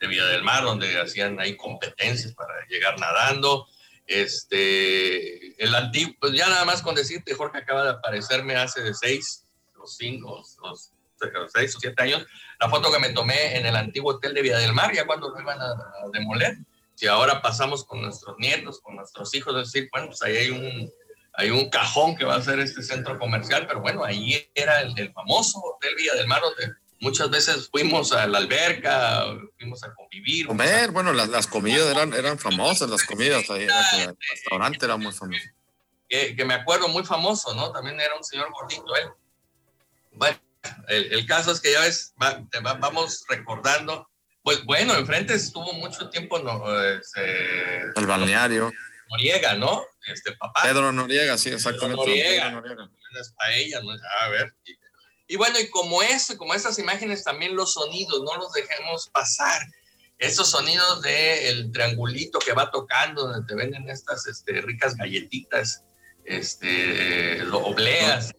de 0.00 0.06
Villa 0.06 0.24
del 0.26 0.42
Mar 0.42 0.64
donde 0.64 1.00
hacían 1.00 1.38
ahí 1.40 1.56
competencias 1.56 2.32
para 2.34 2.54
llegar 2.68 2.98
nadando. 2.98 3.66
Este, 4.06 5.62
el 5.62 5.74
antiguo, 5.74 6.14
pues 6.18 6.32
ya 6.32 6.48
nada 6.48 6.64
más 6.64 6.80
con 6.80 6.94
decirte, 6.94 7.34
Jorge 7.34 7.58
acaba 7.58 7.84
de 7.84 7.90
aparecerme 7.90 8.56
hace 8.56 8.82
de 8.82 8.94
seis, 8.94 9.44
los 9.88 9.96
cinco, 9.96 10.36
los, 10.36 10.92
los 11.32 11.52
seis 11.52 11.74
o 11.74 11.80
siete 11.80 12.02
años, 12.02 12.26
la 12.60 12.68
foto 12.68 12.92
que 12.92 12.98
me 12.98 13.10
tomé 13.10 13.56
en 13.56 13.66
el 13.66 13.74
antiguo 13.74 14.12
hotel 14.12 14.34
de 14.34 14.42
Villa 14.42 14.58
del 14.58 14.74
Mar, 14.74 14.92
ya 14.94 15.06
cuando 15.06 15.30
lo 15.30 15.40
iban 15.40 15.58
a, 15.60 15.74
demoler. 16.12 16.58
Si 16.94 17.06
ahora 17.06 17.40
pasamos 17.40 17.84
con 17.84 18.02
nuestros 18.02 18.36
nietos, 18.38 18.80
con 18.80 18.96
nuestros 18.96 19.32
hijos, 19.34 19.54
es 19.56 19.72
decir, 19.72 19.88
bueno, 19.92 20.08
pues 20.08 20.20
ahí 20.22 20.36
hay 20.36 20.50
un, 20.50 20.90
hay 21.34 21.50
un 21.50 21.70
cajón 21.70 22.16
que 22.16 22.24
va 22.24 22.34
a 22.34 22.42
ser 22.42 22.58
este 22.58 22.82
centro 22.82 23.18
comercial, 23.18 23.66
pero 23.66 23.80
bueno, 23.80 24.04
ahí 24.04 24.50
era 24.54 24.80
el, 24.80 25.12
famoso 25.12 25.60
Hotel 25.60 25.94
Villa 25.96 26.14
del 26.14 26.26
Mar, 26.26 26.42
donde 26.42 26.74
muchas 27.00 27.30
veces 27.30 27.68
fuimos 27.70 28.12
a 28.12 28.26
la 28.26 28.38
alberca, 28.38 29.26
fuimos 29.58 29.82
a 29.84 29.94
convivir. 29.94 30.48
Comer, 30.48 30.90
bueno, 30.90 31.12
las, 31.12 31.28
las, 31.28 31.46
comidas 31.46 31.86
eran, 31.86 32.12
eran 32.12 32.38
famosas, 32.38 32.90
las 32.90 33.04
comidas, 33.04 33.48
ahí 33.50 33.66
el 34.02 34.16
restaurante 34.32 34.84
era 34.84 34.96
muy 34.96 35.12
famoso. 35.12 35.44
Que, 36.08 36.34
que, 36.34 36.44
me 36.44 36.54
acuerdo 36.54 36.88
muy 36.88 37.04
famoso, 37.04 37.54
¿no? 37.54 37.70
También 37.70 38.00
era 38.00 38.16
un 38.16 38.24
señor 38.24 38.50
gordito 38.50 38.96
él. 38.96 39.08
Bueno, 40.18 40.38
el, 40.88 41.26
caso 41.26 41.52
es 41.52 41.60
que 41.60 41.72
ya 41.72 41.80
ves, 41.80 42.14
vamos 42.62 43.24
recordando. 43.28 44.08
Pues 44.42 44.64
bueno, 44.64 44.94
enfrente 44.96 45.34
estuvo 45.34 45.72
mucho 45.74 46.08
tiempo 46.10 46.38
no, 46.38 46.80
este, 46.82 47.82
el 47.96 48.06
balneario. 48.06 48.72
Noriega, 49.10 49.54
¿no? 49.54 49.84
Este 50.06 50.32
papá. 50.32 50.62
Pedro 50.62 50.92
Noriega, 50.92 51.38
sí, 51.38 51.50
exactamente. 51.50 51.96
Noriega. 51.96 52.50
Noriega. 52.50 52.88
Paella, 53.36 53.80
¿no? 53.82 53.92
A 54.20 54.28
ver. 54.28 54.54
Y, 55.26 55.36
bueno, 55.36 55.58
y 55.58 55.68
como 55.70 56.02
eso, 56.02 56.36
como 56.36 56.54
esas 56.54 56.78
imágenes, 56.78 57.24
también 57.24 57.56
los 57.56 57.74
sonidos, 57.74 58.22
no 58.22 58.36
los 58.36 58.52
dejemos 58.52 59.08
pasar. 59.10 59.62
Esos 60.18 60.50
sonidos 60.50 61.02
del 61.02 61.70
triangulito 61.70 62.38
que 62.38 62.52
va 62.52 62.70
tocando, 62.70 63.28
donde 63.28 63.46
te 63.46 63.54
venden 63.54 63.88
estas 63.88 64.26
este, 64.26 64.60
ricas 64.62 64.96
galletitas, 64.96 65.84
este, 66.24 67.42
obleas. 67.52 68.32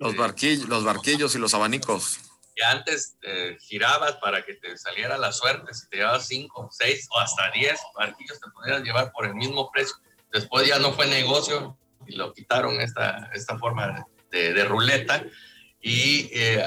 Los 0.00 0.16
barquillos, 0.16 0.66
los 0.66 0.82
barquillos 0.82 1.34
y 1.34 1.38
los 1.38 1.52
abanicos. 1.52 2.18
Que 2.56 2.64
antes 2.64 3.16
eh, 3.20 3.58
girabas 3.60 4.16
para 4.16 4.42
que 4.42 4.54
te 4.54 4.76
saliera 4.78 5.18
la 5.18 5.30
suerte, 5.30 5.74
si 5.74 5.88
te 5.90 5.98
llevabas 5.98 6.26
cinco, 6.26 6.70
seis 6.72 7.06
o 7.10 7.20
hasta 7.20 7.50
diez 7.50 7.78
barquillos 7.94 8.40
te 8.40 8.50
podías 8.50 8.82
llevar 8.82 9.12
por 9.12 9.26
el 9.26 9.34
mismo 9.34 9.70
precio. 9.70 9.94
Después 10.32 10.66
ya 10.66 10.78
no 10.78 10.94
fue 10.94 11.06
negocio 11.06 11.76
y 12.06 12.16
lo 12.16 12.32
quitaron 12.32 12.80
esta, 12.80 13.30
esta 13.34 13.58
forma 13.58 14.06
de, 14.30 14.64
ruleta. 14.64 15.22
Y 15.82 16.30
eh, 16.32 16.64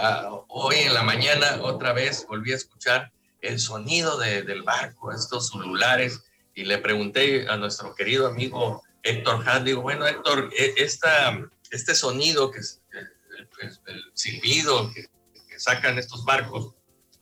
hoy 0.50 0.76
en 0.76 0.94
la 0.94 1.02
mañana 1.02 1.60
otra 1.64 1.92
vez 1.92 2.28
volví 2.28 2.52
a 2.52 2.56
escuchar 2.56 3.12
el 3.42 3.60
sonido 3.60 4.18
del 4.20 4.62
barco, 4.62 5.12
estos 5.12 5.50
celulares, 5.50 6.24
y 6.54 6.66
le 6.66 6.78
pregunté 6.78 7.48
a 7.50 7.58
nuestro 7.58 7.96
querido 7.96 8.28
amigo 8.28 8.84
Héctor 9.02 9.44
Hahn, 9.48 9.66
digo, 9.66 9.82
bueno 9.82 10.06
Héctor, 10.06 10.50
e, 10.58 10.76
esta, 10.78 11.38
este 11.72 11.96
sonido 11.96 12.52
que, 12.52 12.60
el 13.62 14.04
silbido 14.14 14.92
que, 14.94 15.08
sacan 15.56 16.00
estos 16.00 16.26
barcos 16.26 16.74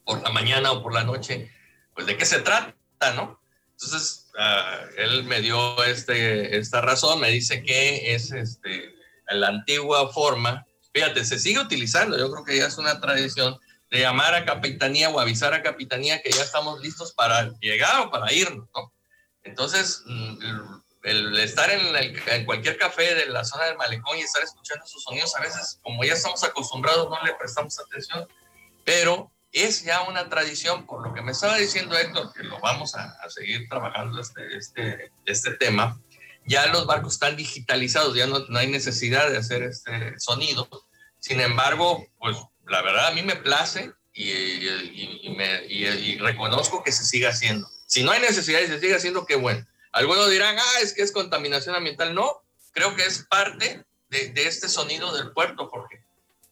por 0.06 0.24
la 0.24 0.30
mañana 0.30 0.72
o 0.72 0.82
por 0.82 0.94
la 0.94 1.04
noche, 1.04 1.52
pues 1.94 2.08
de 2.08 2.18
qué 2.18 2.26
se 2.26 2.40
trata, 2.40 3.14
¿no? 3.14 3.42
Entonces, 3.72 4.32
ah, 4.40 4.80
él 4.98 5.26
me 5.26 5.42
dio 5.42 5.84
este, 5.84 6.58
esta 6.58 6.80
razón, 6.82 7.20
me 7.20 7.30
dice 7.30 7.62
que 7.62 8.16
es 8.16 8.32
este, 8.32 8.96
la 9.28 9.50
antigua 9.50 10.12
forma, 10.12 10.66
fíjate, 10.94 11.26
se 11.26 11.40
sigue 11.40 11.60
utilizando, 11.60 12.18
yo 12.18 12.32
creo 12.32 12.46
que 12.46 12.58
ya 12.58 12.68
es 12.68 12.78
una 12.78 13.00
tradición 13.02 13.60
de 13.92 14.00
llamar 14.00 14.34
a 14.34 14.46
capitanía 14.46 15.10
o 15.10 15.20
avisar 15.20 15.54
a 15.54 15.62
capitanía 15.62 16.22
que 16.22 16.32
ya 16.32 16.42
estamos 16.42 16.80
listos 16.82 17.14
para 17.14 17.52
llegar 17.60 18.08
o 18.08 18.10
para 18.10 18.32
irnos, 18.32 18.70
¿no? 18.74 18.94
Entonces, 19.44 20.04
mm, 20.06 20.81
el 21.04 21.38
estar 21.40 21.70
en, 21.70 22.46
cualquier 22.46 22.78
café 22.78 23.16
de 23.16 23.26
la 23.28 23.44
zona 23.44 23.66
del 23.66 23.78
malecón 23.78 24.18
y 24.18 24.22
estar 24.22 24.44
escuchando 24.44 24.86
sus 24.86 25.04
sonidos, 25.04 25.36
a 25.36 25.42
veces, 25.42 25.80
como 25.82 26.04
ya 26.04 26.14
estamos 26.14 26.44
acostumbrados, 26.44 27.10
no 27.10 27.24
le 27.24 27.34
prestamos 27.36 27.80
atención, 27.80 28.28
pero 28.86 29.32
es 29.52 29.84
ya 29.84 30.02
una 30.04 30.30
tradición, 30.30 30.86
por 30.86 31.06
lo 31.06 31.14
que 31.14 31.22
me 31.22 31.32
estaba 31.32 31.58
diciendo 31.58 31.98
Héctor, 31.98 32.32
que 32.34 32.44
lo 32.44 32.60
vamos 32.60 32.96
a, 32.96 33.18
seguir 33.30 33.68
trabajando 33.68 34.22
este, 34.22 34.56
este, 34.56 35.12
este 35.26 35.52
tema, 35.56 36.00
ya 36.46 36.68
los 36.68 36.86
barcos 36.86 37.14
están 37.14 37.36
digitalizados, 37.36 38.16
ya 38.16 38.28
no, 38.28 38.40
no 38.40 38.60
hay 38.60 38.68
necesidad 38.68 39.30
de 39.30 39.38
hacer 39.38 39.64
este 39.64 40.20
sonido. 40.20 40.68
Sin 41.20 41.40
embargo, 41.40 42.06
pues 42.18 42.38
la 42.66 42.82
verdad 42.82 43.08
a 43.08 43.12
mí 43.12 43.22
me 43.22 43.36
place 43.36 43.92
y, 44.14 44.32
y, 44.32 45.36
me, 45.38 45.66
y, 45.66 46.18
reconozco 46.18 46.84
que 46.84 46.92
se 46.92 47.06
siga 47.06 47.30
haciendo. 47.30 47.68
Si 47.86 48.04
no 48.04 48.12
hay 48.12 48.22
necesidad 48.22 48.60
y 48.62 48.68
se 48.68 48.80
sigue 48.80 48.96
haciendo, 48.96 49.26
qué 49.26 49.36
bueno. 49.36 49.66
Algunos 49.92 50.30
dirán, 50.30 50.58
ah, 50.58 50.80
es 50.82 50.94
que 50.94 51.02
es 51.02 51.12
contaminación 51.12 51.76
ambiental. 51.76 52.16
No, 52.16 52.44
creo 52.72 52.96
que 52.96 53.04
es 53.04 53.26
parte 53.30 53.86
de, 54.10 54.34
este 54.36 54.70
sonido 54.70 55.16
del 55.16 55.32
puerto, 55.32 55.68
Jorge, 55.70 56.04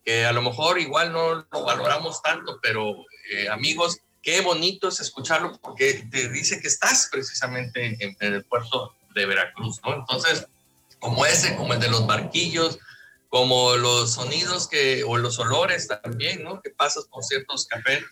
que 0.04 0.26
a 0.26 0.34
lo 0.34 0.42
mejor 0.42 0.80
igual 0.80 1.12
no 1.12 1.46
lo 1.52 1.64
valoramos 1.64 2.22
tanto, 2.22 2.60
pero 2.62 3.06
eh, 3.32 3.50
amigos, 3.50 4.00
qué 4.22 4.42
bonito 4.42 4.88
es 4.88 5.00
escucharlo 5.00 5.58
porque 5.62 6.06
te 6.10 6.30
dice 6.30 6.60
que 6.62 6.68
estás 6.68 7.10
precisamente 7.12 7.98
en, 8.00 8.16
el 8.20 8.44
puerto 8.46 8.96
de 9.16 9.26
Veracruz, 9.26 9.80
¿no? 9.86 9.96
Entonces, 9.96 10.48
como 11.00 11.26
ese, 11.26 11.56
como 11.56 11.74
el 11.74 11.80
de 11.80 11.90
los 11.90 12.06
barquillos, 12.08 12.80
como 13.30 13.76
los 13.76 14.14
sonidos 14.14 14.68
que, 14.68 15.04
o 15.04 15.18
los 15.18 15.40
olores 15.40 15.88
también, 15.88 16.44
¿no? 16.44 16.62
Que 16.62 16.72
pasas 16.72 17.06
por 17.06 17.24
ciertos 17.24 17.68
cafés 17.68 18.04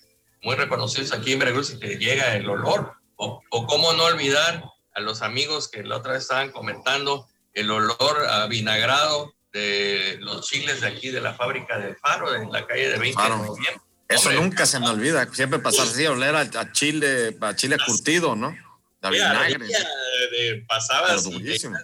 muy 0.44 0.56
reconocidos 0.56 1.12
aquí 1.12 1.34
en 1.34 1.40
Veracruz 1.40 1.72
y 1.72 1.80
te 1.80 1.98
llega 1.98 2.36
el 2.36 2.48
olor 2.48 2.94
O, 3.16 3.42
o 3.50 3.66
cómo 3.66 3.94
no 3.94 4.04
olvidar 4.06 4.64
a 4.98 5.00
los 5.00 5.22
amigos 5.22 5.68
que 5.68 5.84
la 5.84 5.98
otra 5.98 6.14
vez 6.14 6.24
estaban 6.24 6.52
comentando 6.52 7.30
el 7.54 7.70
olor 7.70 8.26
a 8.30 8.48
vinagrado 8.48 9.32
de 9.54 10.18
los 10.22 10.48
chiles 10.50 10.82
de 10.82 10.88
aquí 10.88 11.12
de 11.12 11.22
la 11.22 11.36
fábrica 11.36 11.78
del 11.78 11.96
Faro, 11.98 12.34
en 12.34 12.52
la 12.52 12.66
calle 12.66 12.90
de 12.90 12.98
20 12.98 13.22
de 13.22 13.30
noviembre. 13.30 13.82
Eso 14.10 14.32
nunca 14.32 14.66
se 14.66 14.80
me 14.80 14.90
olvida, 14.90 15.32
siempre 15.32 15.60
pasar 15.60 15.86
así, 15.86 16.08
oler 16.08 16.36
a, 16.36 16.72
chile, 16.72 17.38
a 17.40 17.56
chile 17.56 17.78
curtido, 17.86 18.36
¿no? 18.36 18.58
De 19.02 19.12
vinagre. 19.12 19.68
De, 19.68 20.66
pasabas 20.68 21.26
buenísimo. 21.26 21.78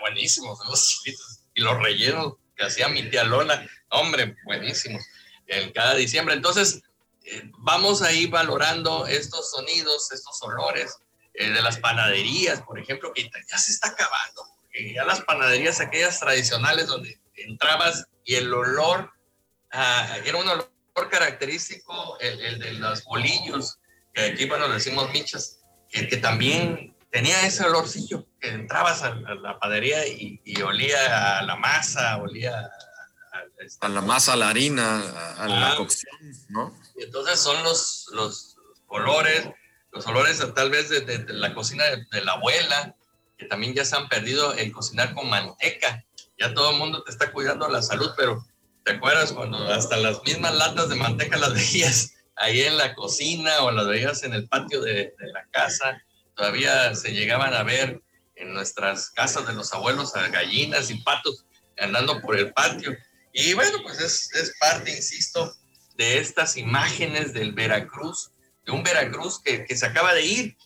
buenísimos 0.00 0.58
los 0.70 0.88
chilitos 0.88 1.40
y 1.52 1.60
los 1.60 1.78
rellenos 1.82 2.34
que 2.56 2.64
hacía 2.64 2.88
mi 2.88 3.10
tía 3.10 3.24
Lola, 3.24 3.68
hombre, 3.90 4.36
buenísimos, 4.46 5.04
en 5.48 5.70
cada 5.72 5.96
diciembre. 5.96 6.34
Entonces, 6.34 6.80
eh, 7.24 7.42
vamos 7.58 8.00
a 8.00 8.10
ir 8.10 8.30
valorando 8.30 9.06
estos 9.06 9.50
sonidos, 9.50 10.10
estos 10.12 10.40
olores 10.42 10.96
eh, 11.34 11.50
de 11.50 11.62
las 11.62 11.78
panaderías, 11.78 12.62
por 12.62 12.78
ejemplo, 12.78 13.12
que 13.12 13.30
ya 13.48 13.58
se 13.58 13.72
está 13.72 13.88
acabando 13.88 14.52
ya 14.94 15.04
las 15.04 15.20
panaderías 15.22 15.80
aquellas 15.80 16.18
tradicionales 16.18 16.86
donde 16.86 17.20
entrabas 17.34 18.06
y 18.24 18.34
el 18.34 18.52
olor, 18.52 19.12
ah, 19.70 20.16
era 20.24 20.38
un 20.38 20.48
olor 20.48 20.70
característico, 21.10 22.18
el, 22.20 22.58
de 22.58 22.72
los 22.74 23.04
bolillos, 23.04 23.78
que 24.14 24.22
aquí, 24.22 24.46
bueno, 24.46 24.68
le 24.68 24.74
decimos 24.74 25.10
michas, 25.10 25.60
que, 25.90 26.08
que 26.08 26.16
también 26.18 26.94
tenía 27.10 27.46
ese 27.46 27.64
olorcillo, 27.64 28.26
que 28.40 28.48
entrabas 28.48 29.02
a, 29.02 29.14
la 29.14 29.58
panadería 29.58 30.06
y, 30.06 30.40
olía 30.62 31.38
a 31.38 31.42
la 31.42 31.56
masa, 31.56 32.16
olía 32.18 32.56
a, 32.58 33.86
a, 33.86 33.88
la 33.88 34.00
masa, 34.00 34.34
a 34.34 34.36
la 34.36 34.48
harina, 34.48 35.34
a, 35.36 35.48
la 35.48 35.76
cocción, 35.76 36.16
¿no? 36.48 36.78
Y 36.96 37.04
entonces 37.04 37.40
son 37.40 37.62
los, 37.64 38.08
los 38.12 38.56
olores, 38.86 39.48
los 39.92 40.06
olores 40.06 40.42
tal 40.54 40.70
vez 40.70 40.88
de, 40.88 41.24
la 41.28 41.54
cocina 41.54 41.84
de 42.10 42.24
la 42.24 42.32
abuela, 42.32 42.96
también 43.48 43.74
ya 43.74 43.84
se 43.84 43.96
han 43.96 44.08
perdido 44.08 44.54
el 44.54 44.72
cocinar 44.72 45.14
con 45.14 45.28
manteca. 45.28 46.04
Ya 46.38 46.54
todo 46.54 46.70
el 46.72 46.78
mundo 46.78 47.02
te 47.02 47.10
está 47.10 47.32
cuidando 47.32 47.68
la 47.68 47.82
salud, 47.82 48.10
pero 48.16 48.44
¿te 48.84 48.92
acuerdas 48.92 49.32
cuando 49.32 49.58
hasta 49.72 49.96
las 49.96 50.22
mismas 50.24 50.54
latas 50.54 50.88
de 50.88 50.96
manteca 50.96 51.36
las 51.36 51.54
veías 51.72 52.14
ahí 52.36 52.62
en 52.62 52.76
la 52.76 52.94
cocina 52.94 53.62
o 53.62 53.70
las 53.70 53.86
veías 53.86 54.22
en 54.22 54.34
el 54.34 54.48
patio 54.48 54.80
de, 54.80 55.14
la 55.32 55.46
casa? 55.50 56.02
Todavía 56.34 56.94
se 56.94 57.12
llegaban 57.12 57.54
a 57.54 57.62
ver 57.62 58.00
en 58.36 58.54
nuestras 58.54 59.10
casas 59.10 59.46
de 59.46 59.52
los 59.52 59.72
abuelos 59.72 60.16
a 60.16 60.26
gallinas 60.28 60.90
y 60.90 60.98
patos 61.02 61.44
andando 61.78 62.20
por 62.22 62.36
el 62.36 62.52
patio. 62.52 62.96
Y 63.32 63.54
bueno, 63.54 63.78
pues 63.82 64.00
es, 64.00 64.32
es 64.34 64.52
parte, 64.58 64.90
insisto, 64.90 65.54
de 65.96 66.18
estas 66.18 66.56
imágenes 66.56 67.32
del 67.32 67.52
Veracruz, 67.52 68.30
de 68.64 68.72
un 68.72 68.82
Veracruz 68.82 69.40
que, 69.42 69.64
que 69.64 69.76
se 69.76 69.86
acaba 69.86 70.14
de 70.14 70.22
ir. 70.22 70.56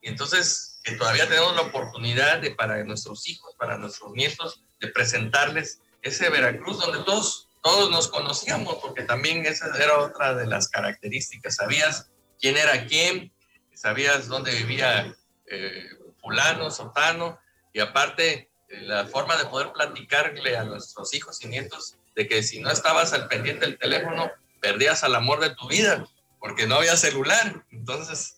Y 0.00 0.08
entonces 0.08 0.74
que 0.84 0.92
todavía 0.92 1.26
tenemos 1.26 1.56
la 1.56 1.62
oportunidad 1.62 2.38
de 2.40 2.50
para 2.50 2.84
nuestros 2.84 3.26
hijos, 3.26 3.54
para 3.58 3.78
nuestros 3.78 4.12
nietos, 4.12 4.62
de 4.80 4.88
presentarles 4.88 5.80
ese 6.02 6.28
Veracruz 6.28 6.78
donde 6.78 7.02
todos, 7.04 7.48
todos 7.62 7.90
nos 7.90 8.08
conocíamos, 8.08 8.76
porque 8.76 9.02
también 9.02 9.46
esa 9.46 9.74
era 9.82 9.98
otra 9.98 10.34
de 10.34 10.46
las 10.46 10.68
características. 10.68 11.56
Sabías 11.56 12.10
quién 12.38 12.58
era 12.58 12.86
quién, 12.86 13.32
sabías 13.74 14.28
dónde 14.28 14.54
vivía 14.54 15.16
eh, 15.46 15.88
fulano, 16.20 16.70
sotano, 16.70 17.38
y 17.72 17.80
aparte 17.80 18.50
eh, 18.68 18.80
la 18.82 19.06
forma 19.06 19.36
de 19.36 19.46
poder 19.46 19.72
platicarle 19.72 20.56
a 20.56 20.64
nuestros 20.64 21.14
hijos 21.14 21.42
y 21.42 21.48
nietos 21.48 21.96
de 22.14 22.28
que 22.28 22.42
si 22.42 22.60
no 22.60 22.70
estabas 22.70 23.14
al 23.14 23.28
pendiente 23.28 23.64
del 23.64 23.78
teléfono, 23.78 24.30
perdías 24.60 25.02
al 25.02 25.14
amor 25.14 25.40
de 25.40 25.54
tu 25.54 25.66
vida, 25.66 26.06
porque 26.44 26.66
no 26.66 26.76
había 26.76 26.94
celular. 26.94 27.64
Entonces, 27.70 28.36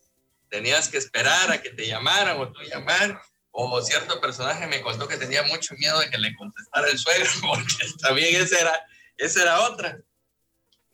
tenías 0.49 0.89
que 0.89 0.97
esperar 0.97 1.51
a 1.51 1.61
que 1.61 1.71
te 1.71 1.89
llamaran 1.89 2.39
o 2.39 2.53
tú 2.53 2.61
llamar. 2.63 3.21
O 3.51 3.83
cierto 3.83 4.21
personaje 4.21 4.67
me 4.69 4.81
contó 4.81 5.09
que 5.09 5.17
tenía 5.17 5.43
mucho 5.43 5.75
miedo 5.75 5.99
de 5.99 6.09
que 6.09 6.19
le 6.19 6.33
contestara 6.37 6.89
el 6.89 6.99
suegro, 6.99 7.29
porque 7.41 7.75
también 8.01 8.41
esa 8.41 8.61
era, 8.61 8.87
esa 9.17 9.43
era 9.43 9.61
otra. 9.63 9.99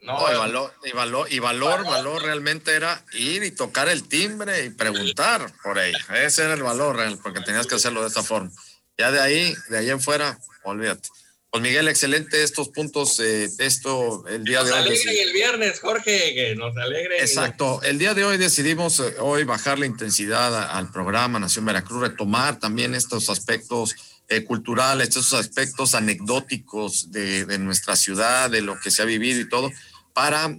No, 0.01 0.33
y, 0.33 0.37
valor, 0.37 0.75
y, 0.85 0.92
valor, 0.92 1.33
y 1.33 1.38
valor, 1.38 1.85
valor, 1.85 2.22
realmente 2.22 2.75
era 2.75 3.05
ir 3.12 3.44
y 3.44 3.51
tocar 3.51 3.88
el 3.88 4.09
timbre 4.09 4.64
y 4.64 4.70
preguntar 4.70 5.53
por 5.62 5.79
ella. 5.79 5.98
Ese 6.14 6.44
era 6.44 6.55
el 6.55 6.62
valor 6.62 6.96
real, 6.96 7.18
porque 7.22 7.40
tenías 7.40 7.66
que 7.66 7.75
hacerlo 7.75 8.01
de 8.01 8.09
esta 8.09 8.22
forma. 8.22 8.51
Ya 8.96 9.11
de 9.11 9.20
ahí, 9.20 9.55
de 9.68 9.79
ahí 9.79 9.90
en 9.90 10.01
fuera, 10.01 10.38
olvídate. 10.64 11.09
Pues 11.53 11.62
Miguel, 11.62 11.87
excelente 11.88 12.43
estos 12.43 12.71
puntos. 12.71 13.21
Eh, 13.21 13.47
esto 13.59 14.27
el 14.27 14.43
día 14.43 14.65
de 14.65 14.73
hoy. 14.73 14.88
Nos 14.88 15.05
el 15.05 15.33
viernes, 15.35 15.81
Jorge, 15.81 16.33
que 16.33 16.57
nos 16.57 16.75
alegre. 16.79 17.21
Exacto. 17.21 17.83
El 17.83 17.99
día 17.99 18.15
de 18.15 18.25
hoy 18.25 18.38
decidimos 18.38 19.01
eh, 19.01 19.17
hoy 19.21 19.45
bajar 19.45 19.79
la 19.79 19.85
intensidad 19.85 20.71
al 20.71 20.91
programa 20.91 21.38
Nación 21.38 21.67
Veracruz, 21.67 22.01
retomar 22.01 22.59
también 22.59 22.95
estos 22.95 23.29
aspectos 23.29 23.95
eh, 24.31 24.45
culturales, 24.45 25.09
estos 25.09 25.35
aspectos 25.35 25.95
anecdóticos 25.95 27.12
de, 27.12 27.59
nuestra 27.59 27.97
ciudad, 27.97 28.49
de 28.49 28.62
lo 28.62 28.81
que 28.81 28.91
se 28.91 29.03
ha 29.03 29.05
vivido 29.05 29.38
y 29.38 29.47
todo, 29.47 29.71
para 30.15 30.57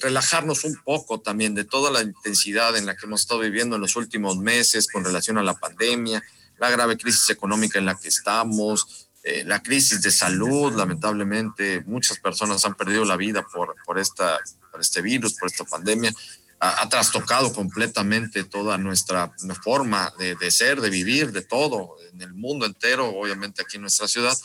relajarnos 0.00 0.64
un 0.64 0.74
poco 0.82 1.20
también 1.20 1.54
de 1.54 1.62
toda 1.62 1.92
la 1.92 2.02
intensidad 2.02 2.76
en 2.76 2.86
la 2.86 2.96
que 2.96 3.06
hemos 3.06 3.20
estado 3.20 3.38
viviendo 3.38 3.76
en 3.76 3.82
los 3.82 3.94
últimos 3.94 4.38
meses 4.38 4.88
con 4.88 5.04
relación 5.04 5.38
a 5.38 5.44
la 5.44 5.54
pandemia, 5.54 6.20
la 6.58 6.68
grave 6.68 6.96
crisis 6.96 7.30
económica 7.30 7.78
en 7.78 7.86
la 7.86 7.96
que 7.96 8.08
estamos 8.08 9.08
eh, 9.24 9.44
la 9.46 9.62
crisis 9.62 10.02
de 10.02 10.10
salud, 10.10 10.74
lamentablemente, 10.74 11.82
muchas 11.86 12.18
personas 12.18 12.64
han 12.64 12.74
perdido 12.74 13.04
la 13.04 13.16
vida 13.16 13.46
por, 13.52 13.76
por, 13.84 13.98
esta, 13.98 14.38
por 14.70 14.80
este 14.80 15.00
virus, 15.00 15.34
por 15.34 15.48
esta 15.48 15.64
pandemia. 15.64 16.12
Ha, 16.58 16.88
trastocado 16.88 17.52
completamente 17.52 18.44
toda 18.44 18.78
nuestra 18.78 19.32
forma 19.64 20.12
de, 20.18 20.36
de, 20.36 20.50
ser, 20.52 20.80
de 20.80 20.90
vivir, 20.90 21.32
de 21.32 21.42
todo, 21.42 21.96
en 22.12 22.22
el 22.22 22.34
mundo 22.34 22.66
entero, 22.66 23.08
obviamente 23.08 23.62
aquí 23.62 23.76
en 23.76 23.82
nuestra 23.82 24.06
ciudad. 24.06 24.36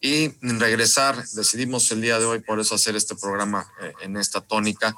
Y 0.00 0.28
regresar, 0.40 1.26
decidimos 1.32 1.90
el 1.90 2.02
día 2.02 2.18
de 2.18 2.26
hoy, 2.26 2.40
por 2.40 2.60
eso 2.60 2.74
hacer 2.74 2.94
este 2.96 3.16
programa 3.16 3.66
eh, 3.80 3.92
en 4.02 4.18
esta 4.18 4.42
tónica, 4.42 4.94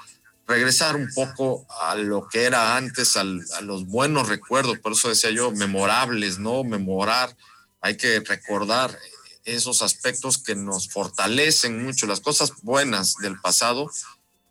regresar 0.48 0.96
un 0.96 1.08
poco 1.14 1.66
a 1.82 1.94
lo 1.94 2.26
que 2.26 2.44
era 2.44 2.76
antes, 2.76 3.16
a 3.16 3.24
los 3.24 3.86
buenos 3.86 4.28
recuerdos, 4.28 4.78
por 4.78 4.92
eso 4.92 5.08
decía 5.08 5.30
yo, 5.30 5.52
memorables, 5.52 6.38
¿no? 6.38 6.64
Memorar 6.64 7.36
hay 7.80 7.96
que 7.96 8.20
recordar 8.20 8.98
esos 9.44 9.82
aspectos 9.82 10.38
que 10.38 10.54
nos 10.54 10.88
fortalecen 10.88 11.84
mucho, 11.84 12.06
las 12.06 12.20
cosas 12.20 12.52
buenas 12.62 13.14
del 13.16 13.40
pasado 13.40 13.90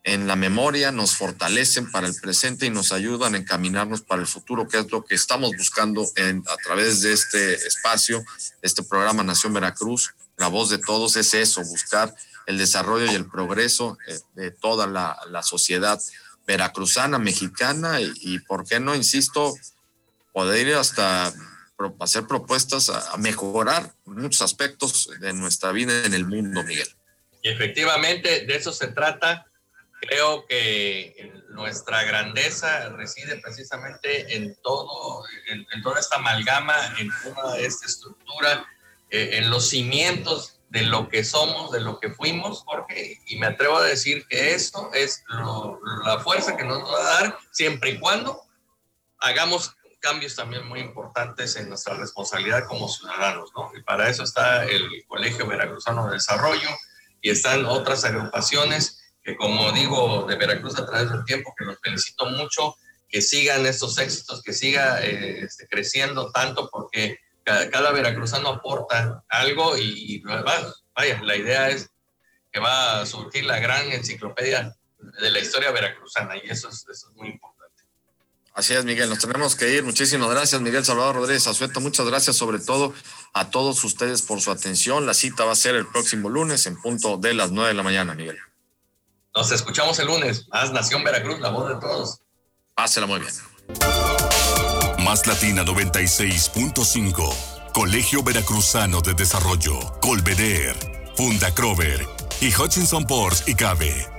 en 0.08 0.26
la 0.26 0.38
memoria 0.38 0.94
nos 0.94 1.18
fortalecen 1.18 1.92
para 1.92 2.08
el 2.08 2.16
presente 2.16 2.66
y 2.66 2.70
nos 2.70 2.94
ayudan 2.94 3.36
a 3.36 3.40
encaminarnos 3.40 4.04
para 4.04 4.22
el 4.22 4.28
futuro, 4.28 4.66
que 4.66 4.80
es 4.80 4.90
lo 4.90 5.04
que 5.04 5.16
estamos 5.16 5.52
buscando 5.58 6.02
a 6.02 6.58
través 6.64 7.02
de 7.02 7.12
este 7.12 7.56
espacio, 7.56 8.24
este 8.62 8.84
programa 8.84 9.24
Nación 9.24 9.52
Veracruz. 9.52 10.16
La 10.38 10.48
voz 10.48 10.70
de 10.70 10.78
todos 10.78 11.18
es 11.18 11.34
eso, 11.34 11.62
buscar 11.66 12.16
el 12.46 12.58
desarrollo 12.58 13.12
y 13.12 13.16
el 13.16 13.30
progreso 13.30 13.98
eh, 14.08 14.18
de 14.36 14.52
toda 14.52 14.88
la, 14.88 15.44
sociedad 15.44 16.02
veracruzana, 16.46 17.20
mexicana 17.20 18.00
y, 18.00 18.14
y, 18.22 18.40
¿por 18.40 18.66
qué 18.66 18.80
no, 18.80 18.96
insisto, 18.96 19.56
poder 20.32 20.68
ir 20.68 20.76
hasta 20.76 21.34
hacer 22.00 22.26
propuestas 22.28 22.90
a, 22.90 23.18
mejorar 23.18 23.94
muchos 24.06 24.42
aspectos 24.42 25.10
de 25.20 25.34
nuestra 25.34 25.72
vida 25.72 26.06
en 26.06 26.14
el 26.14 26.26
mundo, 26.26 26.64
Miguel. 26.64 26.88
Y 27.42 27.50
efectivamente, 27.50 28.46
de 28.46 28.56
eso 28.56 28.72
se 28.74 28.88
trata. 28.88 29.46
Creo 30.00 30.46
que 30.46 31.34
nuestra 31.50 32.04
grandeza 32.04 32.90
reside 32.90 33.38
precisamente 33.38 34.36
en 34.36 34.56
todo, 34.62 35.24
en, 35.48 35.82
toda 35.82 36.00
esta 36.00 36.18
amalgama, 36.18 36.76
en 37.00 37.10
toda 37.24 37.58
esta 37.58 37.88
estructura, 37.88 38.66
eh, 39.10 39.32
en 39.34 39.50
los 39.50 39.70
cimientos 39.70 40.60
de 40.70 40.84
lo 40.84 41.10
que 41.10 41.24
somos, 41.24 41.72
de 41.72 41.82
lo 41.82 42.00
que 42.00 42.12
fuimos, 42.12 42.64
Jorge, 42.66 43.22
y 43.26 43.38
me 43.38 43.48
atrevo 43.48 43.78
a 43.78 43.84
decir 43.84 44.26
que 44.28 44.54
esto 44.54 44.92
es 44.94 45.24
la 46.06 46.20
fuerza 46.20 46.58
que 46.58 46.66
nos 46.66 46.84
va 46.84 47.00
a 47.00 47.22
dar 47.22 47.40
siempre 47.52 47.92
y 47.92 48.00
cuando 48.00 48.42
hagamos 49.20 49.77
cambios 50.00 50.36
también 50.36 50.68
muy 50.68 50.80
importantes 50.80 51.56
en 51.56 51.70
nuestra 51.70 51.96
responsabilidad 51.96 52.66
como 52.68 52.88
ciudadanos, 52.88 53.52
¿no? 53.56 53.72
Y 53.78 53.84
para 53.84 54.10
eso 54.10 54.24
está 54.24 54.66
el 54.66 55.06
Colegio 55.08 55.48
Veracruzano 55.48 56.08
de 56.08 56.14
Desarrollo 56.14 56.70
y 57.22 57.30
están 57.30 57.66
otras 57.66 58.04
agrupaciones 58.06 59.02
que, 59.24 59.36
como 59.36 59.72
digo, 59.72 60.26
de 60.28 60.36
Veracruz 60.36 60.78
a 60.80 60.86
través 60.86 61.12
del 61.12 61.26
tiempo, 61.26 61.54
que 61.58 61.66
los 61.66 61.78
felicito 61.82 62.26
mucho, 62.28 62.76
que 63.10 63.22
sigan 63.22 63.66
estos 63.66 63.98
éxitos, 63.98 64.42
que 64.42 64.54
siga 64.54 65.02
eh, 65.02 65.42
este, 65.42 65.68
creciendo 65.68 66.32
tanto, 66.32 66.70
porque 66.70 67.20
cada, 67.44 67.92
veracruzano 67.92 68.50
aporta 68.50 69.24
algo 69.30 69.78
y, 69.78 70.22
vaya, 70.22 71.22
la 71.24 71.36
idea 71.36 71.70
es 71.70 71.90
que 72.52 72.60
va 72.60 73.02
a 73.02 73.06
surgir 73.06 73.46
la 73.46 73.60
gran 73.60 73.90
enciclopedia 73.92 74.76
de 74.98 75.32
la 75.32 75.40
historia 75.40 75.72
veracruzana 75.72 76.36
y 76.38 76.50
eso 76.50 76.68
es, 76.70 76.86
eso 76.90 77.10
es 77.10 77.16
muy 77.16 77.30
importante. 77.30 77.47
Así 78.58 78.74
es, 78.74 78.84
Miguel, 78.86 79.08
nos 79.08 79.20
tenemos 79.20 79.56
que 79.56 79.72
ir. 79.72 79.84
Muchísimas 79.84 80.32
gracias, 80.32 80.60
Miguel 80.62 80.84
Salvador 80.84 81.18
Rodríguez 81.18 81.46
Azueta. 81.46 81.80
Muchas 81.80 82.08
gracias 82.08 82.38
sobre 82.38 82.58
todo 82.58 82.92
a 83.36 83.52
todos 83.52 83.84
ustedes 83.84 84.24
por 84.24 84.42
su 84.42 84.50
atención. 84.50 85.06
La 85.06 85.14
cita 85.14 85.46
va 85.46 85.52
a 85.52 85.56
ser 85.56 85.76
el 85.76 85.86
próximo 85.86 86.28
lunes 86.28 86.66
en 86.66 86.76
punto 86.82 87.18
de 87.18 87.36
las 87.36 87.52
nueve 87.52 87.70
de 87.70 87.76
la 87.76 87.84
mañana, 87.84 88.16
Miguel. 88.16 88.40
Nos 89.36 89.52
escuchamos 89.52 90.00
el 90.00 90.08
lunes. 90.08 90.48
Más 90.52 90.72
Nación 90.72 91.04
Veracruz, 91.04 91.40
la 91.40 91.52
voz 91.52 91.70
de 91.70 91.76
todos. 91.76 92.18
Pásela 92.74 93.06
muy 93.06 93.20
bien. 93.20 93.32
Más 95.06 95.28
Latina 95.28 95.64
96.5, 95.64 97.74
Colegio 97.76 98.24
Veracruzano 98.24 99.02
de 99.02 99.14
Desarrollo, 99.14 100.00
Colveder, 100.02 100.76
Funda 101.16 101.54
Crover 101.54 102.08
y 102.42 102.52
Hutchinson 102.52 103.06
Ports 103.06 103.44
y 103.46 103.54
Cabe 103.54 104.17